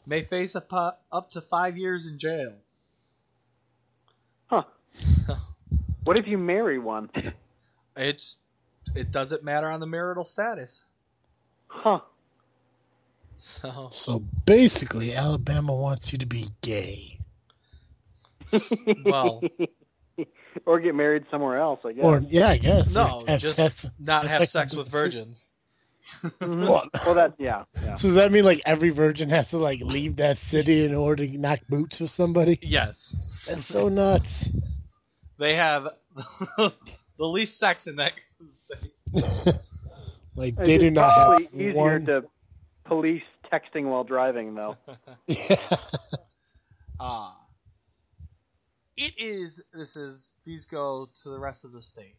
[0.08, 0.72] may face up,
[1.12, 2.54] up to five years in jail.
[4.48, 4.64] Huh.
[6.04, 7.10] What if you marry one?
[7.98, 8.38] It's
[8.96, 10.86] it doesn't matter on the marital status.
[11.68, 12.00] Huh.
[13.38, 17.20] So So basically, Alabama wants you to be gay.
[19.06, 19.44] Well-
[20.66, 22.06] or get married somewhere else, I guess.
[22.06, 22.94] Or, yeah, I guess.
[22.94, 25.50] no, Have just sex- not have have sex sex with with the virgins.
[26.24, 26.68] Mhm.
[26.68, 27.96] Well- well, that yeah, yeah.
[27.96, 31.26] So does that mean like every virgin has to like leave that city in order
[31.28, 32.60] to knock boots with somebody?
[32.62, 33.16] Yes,
[33.48, 34.50] That's so nuts.
[35.38, 35.90] they have
[36.58, 36.74] the
[37.20, 38.14] least sex in that
[38.50, 38.92] state.
[40.36, 42.06] like It's they do not have easier one.
[42.08, 42.26] to
[42.86, 44.78] police texting while driving, though.
[45.28, 45.56] Yeah.
[47.00, 47.38] Ah.
[48.98, 52.16] it is this is these go to the rest of the state.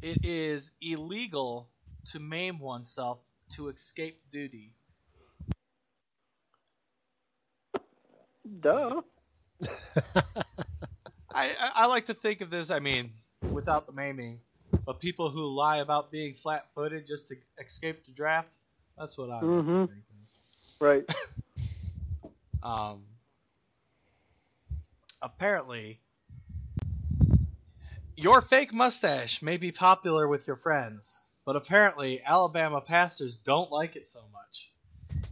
[0.00, 1.68] It is illegal
[2.12, 3.18] to maim oneself
[3.50, 4.72] to escape duty.
[8.60, 9.02] Duh.
[11.34, 12.70] I, I I like to think of this.
[12.70, 13.12] I mean,
[13.50, 14.40] without the maiming,
[14.86, 18.54] but people who lie about being flat-footed just to escape the draft.
[18.98, 19.86] That's what I'm Mhm.
[19.88, 20.26] thinking.
[20.80, 21.04] Right.
[22.62, 23.04] Um,
[25.20, 26.00] apparently,
[28.16, 33.96] your fake mustache may be popular with your friends, but apparently Alabama pastors don't like
[33.96, 34.70] it so much.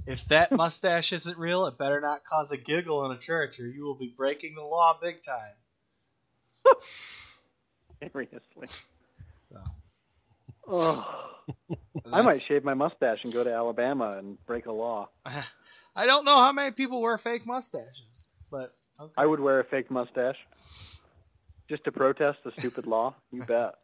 [0.06, 3.66] If that mustache isn't real, it better not cause a giggle in a church, or
[3.66, 5.54] you will be breaking the law big time.
[8.12, 8.68] Seriously.
[9.48, 9.58] So,
[10.68, 11.28] Oh.
[12.12, 15.08] I might shave my mustache and go to Alabama and break a law.
[15.26, 19.12] I don't know how many people wear fake mustaches, but okay.
[19.16, 20.38] I would wear a fake mustache
[21.68, 23.14] just to protest the stupid law.
[23.32, 23.74] You bet.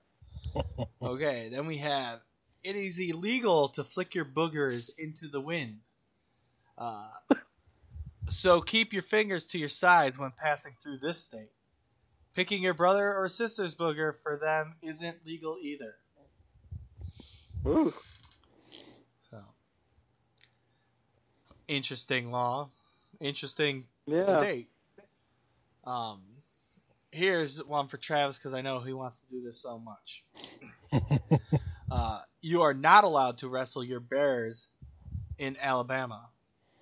[1.03, 2.20] Okay, then we have
[2.62, 5.78] it is illegal to flick your boogers into the wind.
[6.76, 7.09] Uh,
[8.28, 11.51] so keep your fingers to your sides when passing through this state.
[12.34, 15.94] Picking your brother or sister's booger for them isn't legal either.
[17.66, 17.92] Ooh.
[19.30, 19.38] So
[21.66, 22.70] interesting law,
[23.20, 24.36] interesting Yeah.
[24.36, 24.70] state.
[25.84, 26.22] Um,
[27.11, 30.24] here's one for Travis because I know he wants to do this so much.
[31.90, 34.68] Uh, you are not allowed to wrestle your bears
[35.38, 36.28] in Alabama.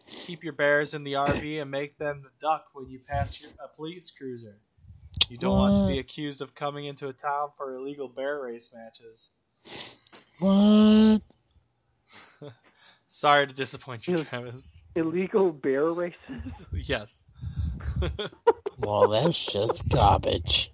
[0.08, 3.68] Keep your bears in the RV and make them duck when you pass your, a
[3.68, 4.56] police cruiser.
[5.28, 8.72] You don't want to be accused of coming into a town for illegal bear race
[8.74, 9.28] matches.
[10.40, 11.22] what?
[13.06, 14.24] Sorry to disappoint you, Yeah.
[14.24, 14.82] Travis.
[14.96, 16.16] Illegal bear races?
[16.72, 17.22] yes.
[18.78, 20.70] Well, that's just garbage.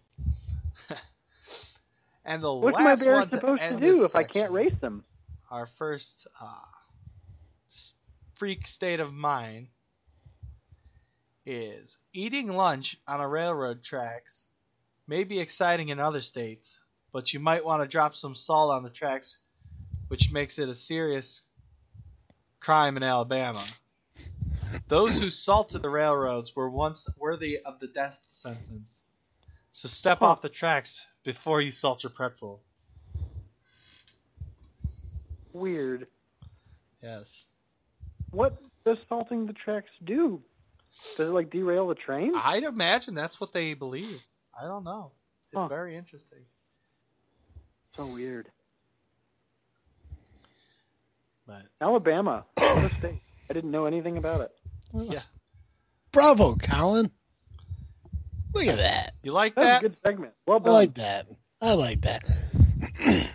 [2.25, 4.25] and the What's my last bear one to supposed to end do this if I
[4.25, 5.05] can't race them?
[5.51, 6.47] Our first uh,
[8.35, 9.68] freak state of mind
[11.47, 14.47] is eating lunch on a railroad tracks
[15.07, 16.81] may be exciting in other states,
[17.12, 19.39] but you might want to drop some salt on the tracks,
[20.09, 21.43] which makes it a serious
[22.61, 23.64] crime in Alabama.
[24.89, 29.03] Those who salted the railroads were once worthy of the death sentence.
[29.73, 30.27] So step Huh.
[30.27, 32.62] off the tracks before you salt your pretzel.
[35.55, 36.07] Weird.
[37.03, 37.47] Yes.
[38.31, 40.43] What does salting the tracks do?
[41.16, 42.35] Does it like derail the train?
[42.37, 44.20] I'd imagine that's what they believe.
[44.61, 45.12] I don't know.
[45.53, 45.68] It's Huh.
[45.68, 46.41] very interesting.
[47.97, 48.51] So weird.
[51.47, 52.47] But Alabama.
[52.99, 53.23] State.
[53.51, 54.51] I didn't know anything about it.
[54.95, 55.22] Yeah,
[56.12, 57.11] Bravo, Colin.
[58.55, 59.14] Look at that.
[59.22, 59.78] you like That that?
[59.78, 60.34] a good segment.
[60.47, 61.26] Well I like that.
[61.61, 62.22] I like that.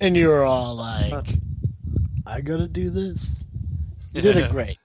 [0.00, 1.26] and you were all like,
[2.26, 3.28] I gotta do this.
[4.12, 4.78] You did it great.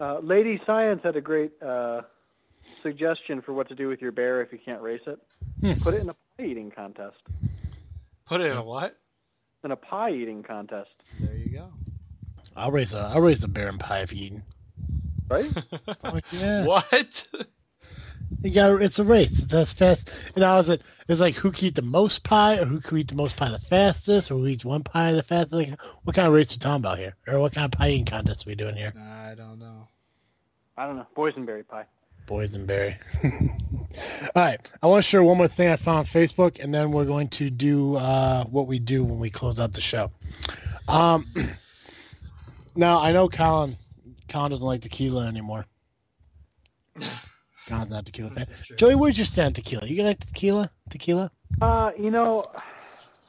[0.00, 2.02] Uh, Lady Science had a great uh,
[2.82, 5.18] suggestion for what to do with your bear if you can't race it.
[5.60, 5.72] Hmm.
[5.82, 7.18] Put it in a pie eating contest.
[8.26, 8.96] Put it in a what?
[9.64, 10.90] In a pie eating contest,
[11.20, 11.68] There you go.
[12.56, 14.32] I'll raise a I'll raise a bear and pie if you eat.
[15.32, 15.50] Right?
[16.04, 16.64] Oh, yeah.
[16.64, 17.28] What?
[18.42, 19.42] You got it's a race.
[19.42, 20.10] It's as fast.
[20.34, 20.82] And I was it.
[21.08, 23.50] It's like who can eat the most pie, or who can eat the most pie
[23.50, 25.52] the fastest, or who eats one pie the fastest.
[25.52, 25.70] Like,
[26.02, 28.04] what kind of race are we talking about here, or what kind of pie eating
[28.04, 28.92] contest we doing here?
[28.98, 29.88] I don't know.
[30.76, 31.06] I don't know.
[31.16, 31.86] Boysenberry pie.
[32.26, 32.96] Boysenberry.
[34.34, 36.90] All right, I want to share one more thing I found on Facebook, and then
[36.90, 40.10] we're going to do uh, what we do when we close out the show.
[40.88, 41.26] Um,
[42.74, 43.76] now I know Colin.
[44.32, 45.66] Colin doesn't like tequila anymore.
[47.68, 48.38] Colin's not a tequila fan.
[48.38, 48.76] This is true.
[48.76, 49.86] Joey, where's your stand on tequila?
[49.86, 50.70] You like tequila?
[50.88, 51.30] Tequila?
[51.60, 52.50] Uh, you know,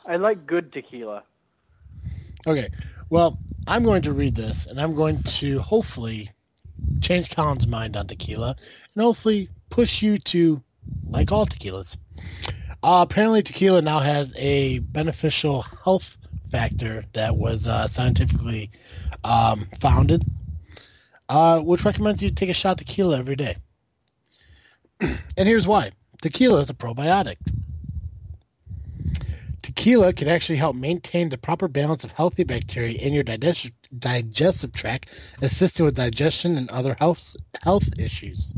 [0.06, 1.24] I like good tequila.
[2.48, 2.70] Okay.
[3.10, 3.38] Well,
[3.68, 6.32] I'm going to read this, and I'm going to hopefully
[7.02, 8.56] change Colin's mind on tequila
[8.96, 10.62] and hopefully push you to
[11.10, 11.98] like all tequilas.
[12.82, 16.18] Uh, apparently, tequila now has a beneficial health
[16.50, 18.72] factor that was uh, scientifically
[19.24, 20.24] um, founded,
[21.34, 23.58] uh, which recommends you take a shot of tequila every day.
[25.02, 25.92] and here's why.
[26.22, 27.38] Tequila is a probiotic.
[29.64, 34.74] Tequila can actually help maintain the proper balance of healthy bacteria in your digest- digestive
[34.74, 35.10] tract,
[35.42, 38.54] assisting with digestion and other health health issues.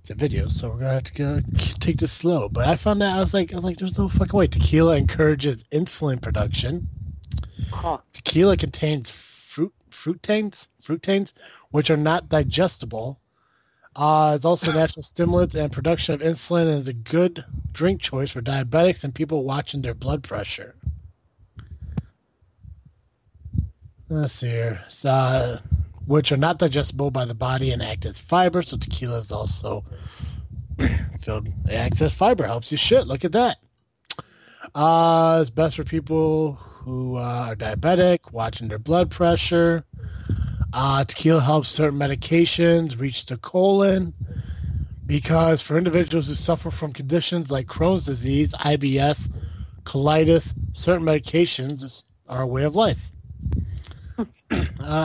[0.00, 1.40] It's a video, so we're gonna have to go
[1.80, 2.48] take this slow.
[2.48, 4.46] But I found out I was like, I was like, there's no fucking way.
[4.46, 6.86] Tequila encourages insulin production.
[7.72, 7.98] Huh.
[8.12, 9.12] Tequila contains
[9.94, 11.32] fructanes, fructanes,
[11.70, 13.20] which are not digestible.
[13.96, 18.00] Uh, it's also a natural stimulant and production of insulin and is a good drink
[18.00, 20.74] choice for diabetics and people watching their blood pressure.
[24.08, 24.84] Let's see here.
[24.88, 25.60] So, uh,
[26.06, 29.84] which are not digestible by the body and act as fiber, so tequila is also
[31.22, 31.48] filled.
[31.66, 33.06] It acts as fiber, helps you shit.
[33.06, 33.58] Look at that.
[34.74, 39.84] Uh, it's best for people who uh, are diabetic, watching their blood pressure.
[40.72, 44.12] Uh, tequila helps certain medications reach the colon
[45.06, 49.32] because for individuals who suffer from conditions like Crohn's disease, IBS,
[49.84, 52.98] colitis, certain medications are a way of life.
[54.18, 54.26] uh,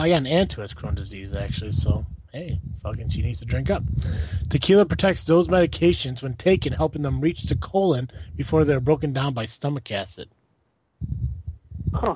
[0.04, 1.74] again, and to his Crohn's disease actually.
[1.74, 3.84] So hey, fucking she needs to drink up.
[4.50, 9.34] Tequila protects those medications when taken, helping them reach the colon before they're broken down
[9.34, 10.30] by stomach acid.
[11.94, 12.16] Huh.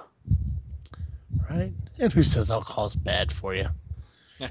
[1.50, 1.72] Right?
[2.00, 3.68] And who says alcohol is bad for you?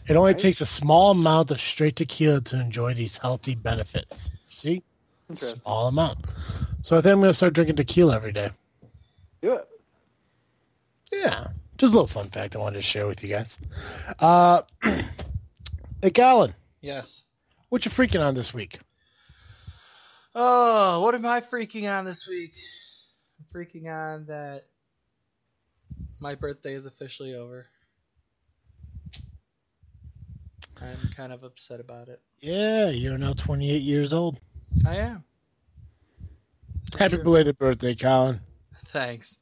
[0.09, 4.31] It only takes a small amount of straight tequila to enjoy these healthy benefits.
[4.49, 4.83] See?
[5.37, 6.33] Small amount.
[6.81, 8.51] So I think I'm going to start drinking tequila every day.
[9.43, 9.69] Do it.
[11.13, 11.49] Yeah.
[11.77, 13.59] Just a little fun fact I wanted to share with you guys.
[14.19, 14.63] Uh,
[16.01, 17.25] hey, Colin, Yes.
[17.69, 18.79] what you freaking on this week?
[20.35, 22.53] Oh, what am I freaking on this week?
[23.39, 24.65] I'm freaking on that
[26.23, 27.67] my birthday is officially over.
[30.81, 32.21] I'm kind of upset about it.
[32.41, 34.39] Yeah, you're now 28 years old.
[34.87, 35.25] I am.
[36.99, 37.25] Happy true.
[37.25, 38.41] belated birthday, Colin.
[38.87, 39.39] Thanks.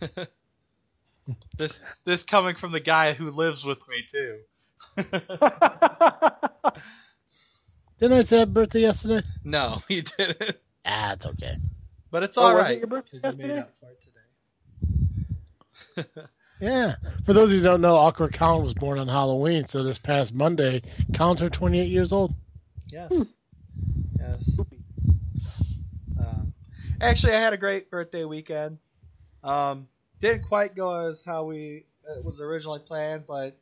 [1.58, 4.38] this this coming from the guy who lives with me too.
[7.98, 9.22] Didn't I say birthday yesterday?
[9.44, 10.56] no, he didn't.
[10.84, 11.56] Ah, it's okay.
[12.10, 14.20] But it's Oh, all it right your birthday because you made up for it today.
[16.60, 16.94] Yeah.
[17.24, 20.82] For those who don't know, Awkward Colin was born on Halloween, so this past Monday,
[21.12, 22.34] Colin turned 28 years old.
[22.90, 23.12] Yes.
[24.18, 24.56] Yes.
[26.18, 26.52] Um,
[27.00, 28.78] actually, I had a great birthday weekend.
[29.44, 29.88] Um,
[30.20, 31.84] didn't quite go as how we
[32.16, 33.54] it was originally planned, but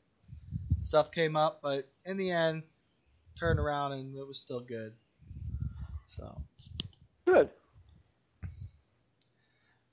[0.78, 1.60] stuff came up.
[1.62, 2.62] But in the end,
[3.38, 4.92] turned around and it was still good.
[6.06, 6.40] So
[7.26, 7.50] Good.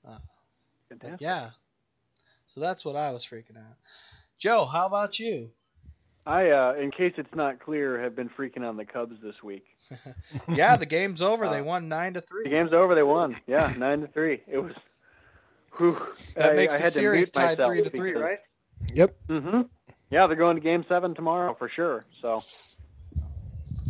[0.06, 0.18] Uh,
[0.88, 1.20] Fantastic.
[1.20, 1.50] yeah.
[2.54, 3.76] So that's what I was freaking out.
[4.38, 5.50] Joe, how about you?
[6.26, 9.64] I, uh, in case it's not clear, have been freaking on the Cubs this week.
[10.48, 11.48] Yeah, the game's over.
[11.48, 12.44] They Uh, won nine to three.
[12.44, 12.94] The game's over.
[12.94, 13.36] They won.
[13.46, 14.42] Yeah, nine to three.
[14.46, 14.74] It was.
[15.78, 15.96] Whew,
[16.36, 18.22] That I, makes I the had to series mute tied myself three to three, because-
[18.22, 18.38] right?
[18.94, 19.16] Yep.
[19.28, 19.60] Mm-hmm.
[20.10, 22.04] Yeah, they're going to Game Seven tomorrow for sure.
[22.20, 22.42] So,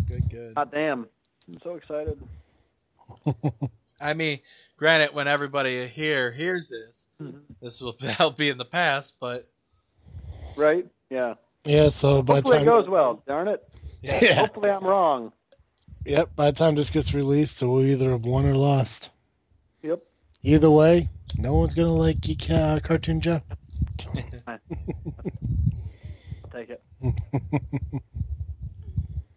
[0.06, 0.54] Good, good.
[0.56, 1.08] hot damn,
[1.48, 2.20] I'm so excited.
[4.00, 4.40] I mean,
[4.76, 7.40] granted, when everybody here hears this, Mhm.
[7.60, 9.48] this will help be in the past, but
[10.56, 10.86] Right?
[11.10, 11.34] Yeah.
[11.64, 13.22] Yeah, so by Hopefully time it goes well.
[13.26, 13.62] Darn it.
[14.02, 14.34] Yeah.
[14.34, 15.32] Hopefully I'm wrong.
[16.04, 19.10] Yep, by the time this gets released, so we'll either have won or lost.
[19.82, 20.02] Yep.
[20.42, 21.08] Either way,
[21.38, 23.40] no one's gonna like Geek uh, Cartoon Joe.
[24.46, 24.58] I'll
[26.52, 26.82] take it.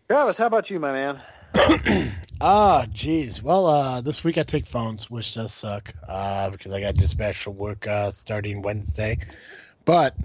[0.09, 1.21] Travis, how about you, my man?
[2.41, 3.41] Ah, jeez.
[3.41, 7.43] Well, uh, this week I take phones, which does suck, uh, because I got dispatched
[7.43, 9.19] from work uh, starting Wednesday.
[9.85, 10.17] But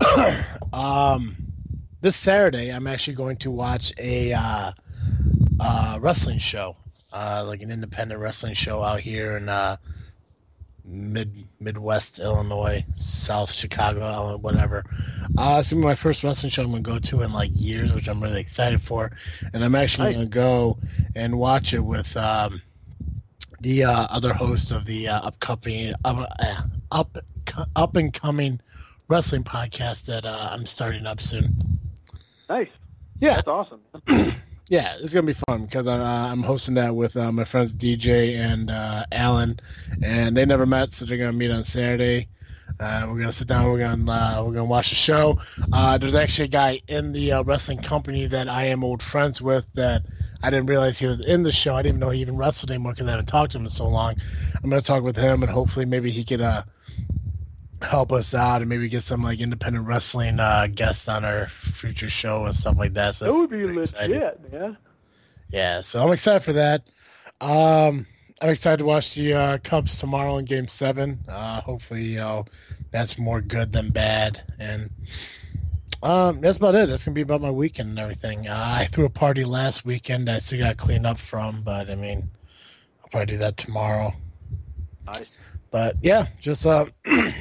[0.72, 1.36] um,
[2.00, 4.72] this Saturday, I'm actually going to watch a uh,
[5.60, 6.76] uh, wrestling show,
[7.12, 9.76] uh, like an independent wrestling show out here in uh,
[10.84, 14.84] mid Midwest Illinois, South Chicago, whatever.
[15.38, 17.92] Uh, it's gonna be my first wrestling show I'm gonna go to in like years,
[17.92, 19.10] which I'm really excited for.
[19.52, 20.78] And I'm actually gonna go
[21.14, 22.62] and watch it with um,
[23.60, 27.16] the uh, other hosts of the uh, upcoming uh, uh, up
[27.76, 28.60] up and coming
[29.08, 31.78] wrestling podcast that uh, I'm starting up soon.
[32.48, 32.68] Nice.
[33.18, 33.80] Yeah, That's awesome.
[34.72, 38.38] yeah, it's gonna be fun because uh, I'm hosting that with uh, my friends DJ
[38.38, 39.60] and uh, Alan,
[40.02, 42.28] and they never met, so they're gonna meet on Saturday.
[42.80, 43.66] Uh, we're gonna sit down.
[43.66, 45.38] We're gonna uh, we're gonna watch the show.
[45.74, 49.66] Uh, there's actually a guy in the wrestling company that I am old friends with
[49.74, 50.06] that
[50.42, 51.74] I didn't realize he was in the show.
[51.74, 53.70] I didn't even know he even wrestled anymore because I haven't talked to him in
[53.70, 54.14] so long.
[54.64, 56.40] I'm gonna talk with him and hopefully maybe he could
[57.82, 62.10] help us out and maybe get some like independent wrestling uh, guests on our future
[62.10, 63.16] show and stuff like that.
[63.16, 64.76] So That would be legit, man.
[65.50, 66.88] Yeah, so I'm excited for that.
[67.40, 68.06] Um,
[68.40, 71.20] I'm excited to watch the uh, Cubs tomorrow in Game Seven.
[71.28, 72.46] Uh, hopefully, you know,
[72.90, 74.42] that's more good than bad.
[74.58, 74.90] And
[76.02, 76.88] um, that's about it.
[76.88, 78.48] That's gonna be about my weekend and everything.
[78.48, 80.28] Uh, I threw a party last weekend.
[80.28, 82.28] I still got cleaned up from, but I mean,
[83.02, 84.12] I'll probably do that tomorrow.
[85.06, 85.38] Nice.
[85.70, 86.86] But yeah, just uh,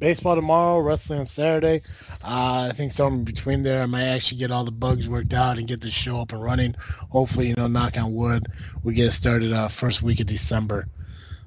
[0.00, 1.82] baseball tomorrow, wrestling on Saturday.
[2.24, 5.32] Uh, I think somewhere in between there, I might actually get all the bugs worked
[5.34, 6.74] out and get the show up and running.
[7.10, 8.48] Hopefully, you know, knock on wood,
[8.82, 10.88] we get started uh, first week of December.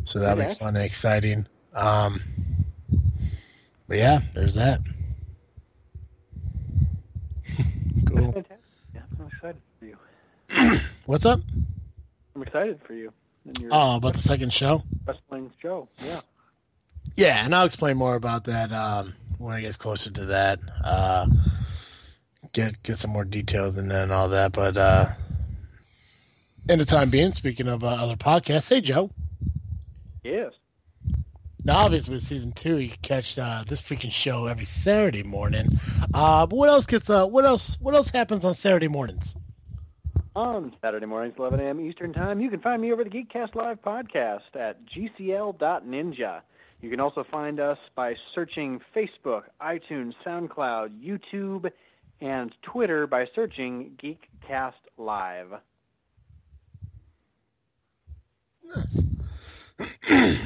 [0.06, 0.54] So that'll Okay.
[0.54, 1.48] be fun and exciting.
[1.74, 2.22] Um,
[3.88, 4.80] but yeah, there's that.
[8.08, 8.34] cool.
[8.94, 10.80] Yeah, I'm excited for you.
[11.06, 11.42] What's up?
[12.36, 13.12] I'm excited for you
[13.72, 14.84] Oh, about the second show?
[15.06, 15.88] wrestling show.
[16.04, 16.22] Yeah.
[17.16, 20.60] Yeah, and I'll explain more about that um, when it gets closer to that.
[20.84, 21.28] Uh,
[22.54, 24.52] get get some more details and then all that.
[24.54, 25.10] But uh,
[26.70, 29.12] in the time being, speaking of uh, other podcasts, hey Joe.
[30.24, 30.54] Yes.
[31.66, 35.66] Now, obviously, with season two, you can catch uh, this freaking show every Saturday morning.
[36.14, 37.10] Uh, but what else gets?
[37.10, 37.78] Uh, what else?
[37.80, 39.34] What else happens on Saturday mornings?
[40.36, 41.80] On Saturday mornings, 11 a.m.
[41.80, 46.42] Eastern Time, you can find me over the Geekcast Live podcast at gcl.ninja.
[46.84, 51.72] You can also find us by searching Facebook, iTunes, SoundCloud, YouTube,
[52.20, 55.54] and Twitter by searching Geekcast Live.
[58.76, 59.02] Nice.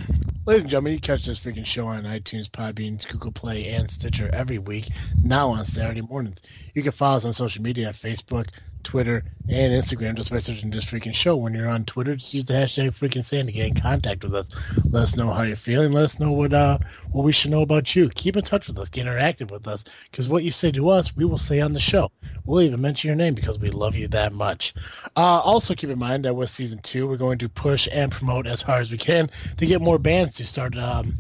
[0.45, 4.29] Ladies and gentlemen, you catch this freaking show on iTunes, Podbean, Google Play, and Stitcher
[4.31, 4.91] every week,
[5.23, 6.38] now on Saturday mornings.
[6.75, 8.49] You can follow us on social media, at Facebook,
[8.84, 11.36] Twitter, and Instagram just by searching this freaking show.
[11.36, 13.53] When you're on Twitter, just use the hashtag freaking Sandy.
[13.53, 14.47] Get in contact with us.
[14.89, 15.93] Let us know how you're feeling.
[15.93, 16.80] Let us know what uh
[17.11, 18.09] what we should know about you.
[18.09, 18.89] Keep in touch with us.
[18.89, 19.84] Get interactive with us.
[20.11, 22.11] Because what you say to us, we will say on the show.
[22.45, 24.73] We'll even mention your name because we love you that much.
[25.15, 28.47] Uh, also, keep in mind that with season two, we're going to push and promote
[28.47, 31.15] as hard as we can to get more bands to start um,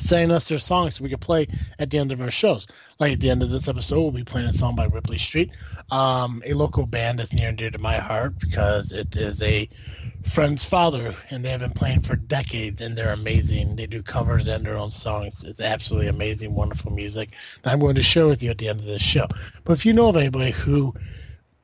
[0.00, 2.66] sending us their songs so we can play at the end of our shows.
[2.98, 5.50] Like at the end of this episode, we'll be playing a song by Ripley Street,
[5.90, 9.68] um, a local band that's near and dear to my heart because it is a
[10.32, 13.76] friend's father, and they have been playing for decades, and they're amazing.
[13.76, 15.44] They do covers and their own songs.
[15.44, 17.30] It's absolutely amazing, wonderful music
[17.62, 19.26] that I'm going to share with you at the end of this show.
[19.64, 20.94] But if you know of anybody who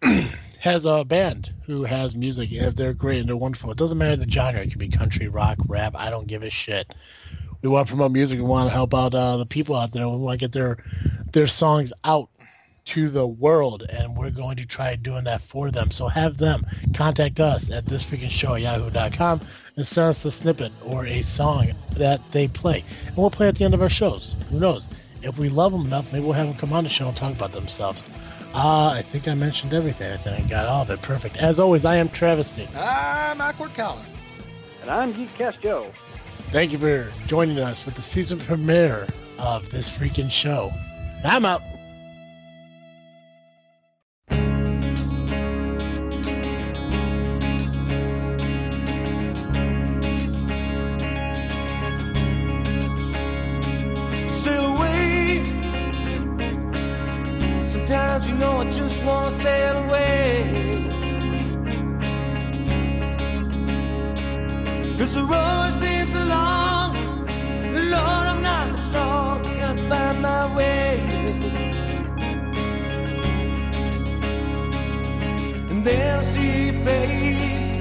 [0.61, 4.17] has a band who has music, if they're great and they're wonderful, it doesn't matter
[4.17, 4.61] the genre.
[4.61, 5.95] It could be country, rock, rap.
[5.97, 6.95] I don't give a shit.
[7.63, 8.39] We want to promote music.
[8.39, 10.09] We want to help out uh, the people out there.
[10.09, 10.79] We want to get their
[11.33, 12.29] their songs out
[12.85, 15.91] to the world, and we're going to try doing that for them.
[15.93, 19.41] So have them contact us at thisfreakingshow at yahoo.com
[19.77, 22.85] and send us a snippet or a song that they play.
[23.07, 24.35] And we'll play at the end of our shows.
[24.51, 24.85] Who knows?
[25.23, 27.33] If we love them enough, maybe we'll have them come on the show and talk
[27.33, 28.05] about themselves.
[28.55, 30.13] Uh, I think I mentioned everything.
[30.13, 31.01] I think I got all of it.
[31.01, 31.37] Perfect.
[31.37, 32.69] As always, I am Travesty.
[32.75, 34.05] I'm awkward Colin.
[34.83, 35.91] And I'm Geekcast Joe.
[36.53, 40.71] Thank you for joining us with the season premiere of this freaking show.
[41.25, 41.63] I'm out.
[57.67, 60.63] Sometimes you know I just wanna sail away.
[64.99, 66.02] Road seems so
[66.35, 66.89] long.
[67.95, 69.43] Lord, I'm not strong.
[69.61, 70.89] Gotta find my way.
[75.71, 77.75] And then I see your face.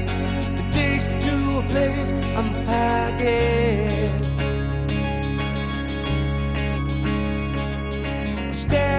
[0.60, 4.12] It takes me to a place I'm packing.
[8.54, 8.91] standing by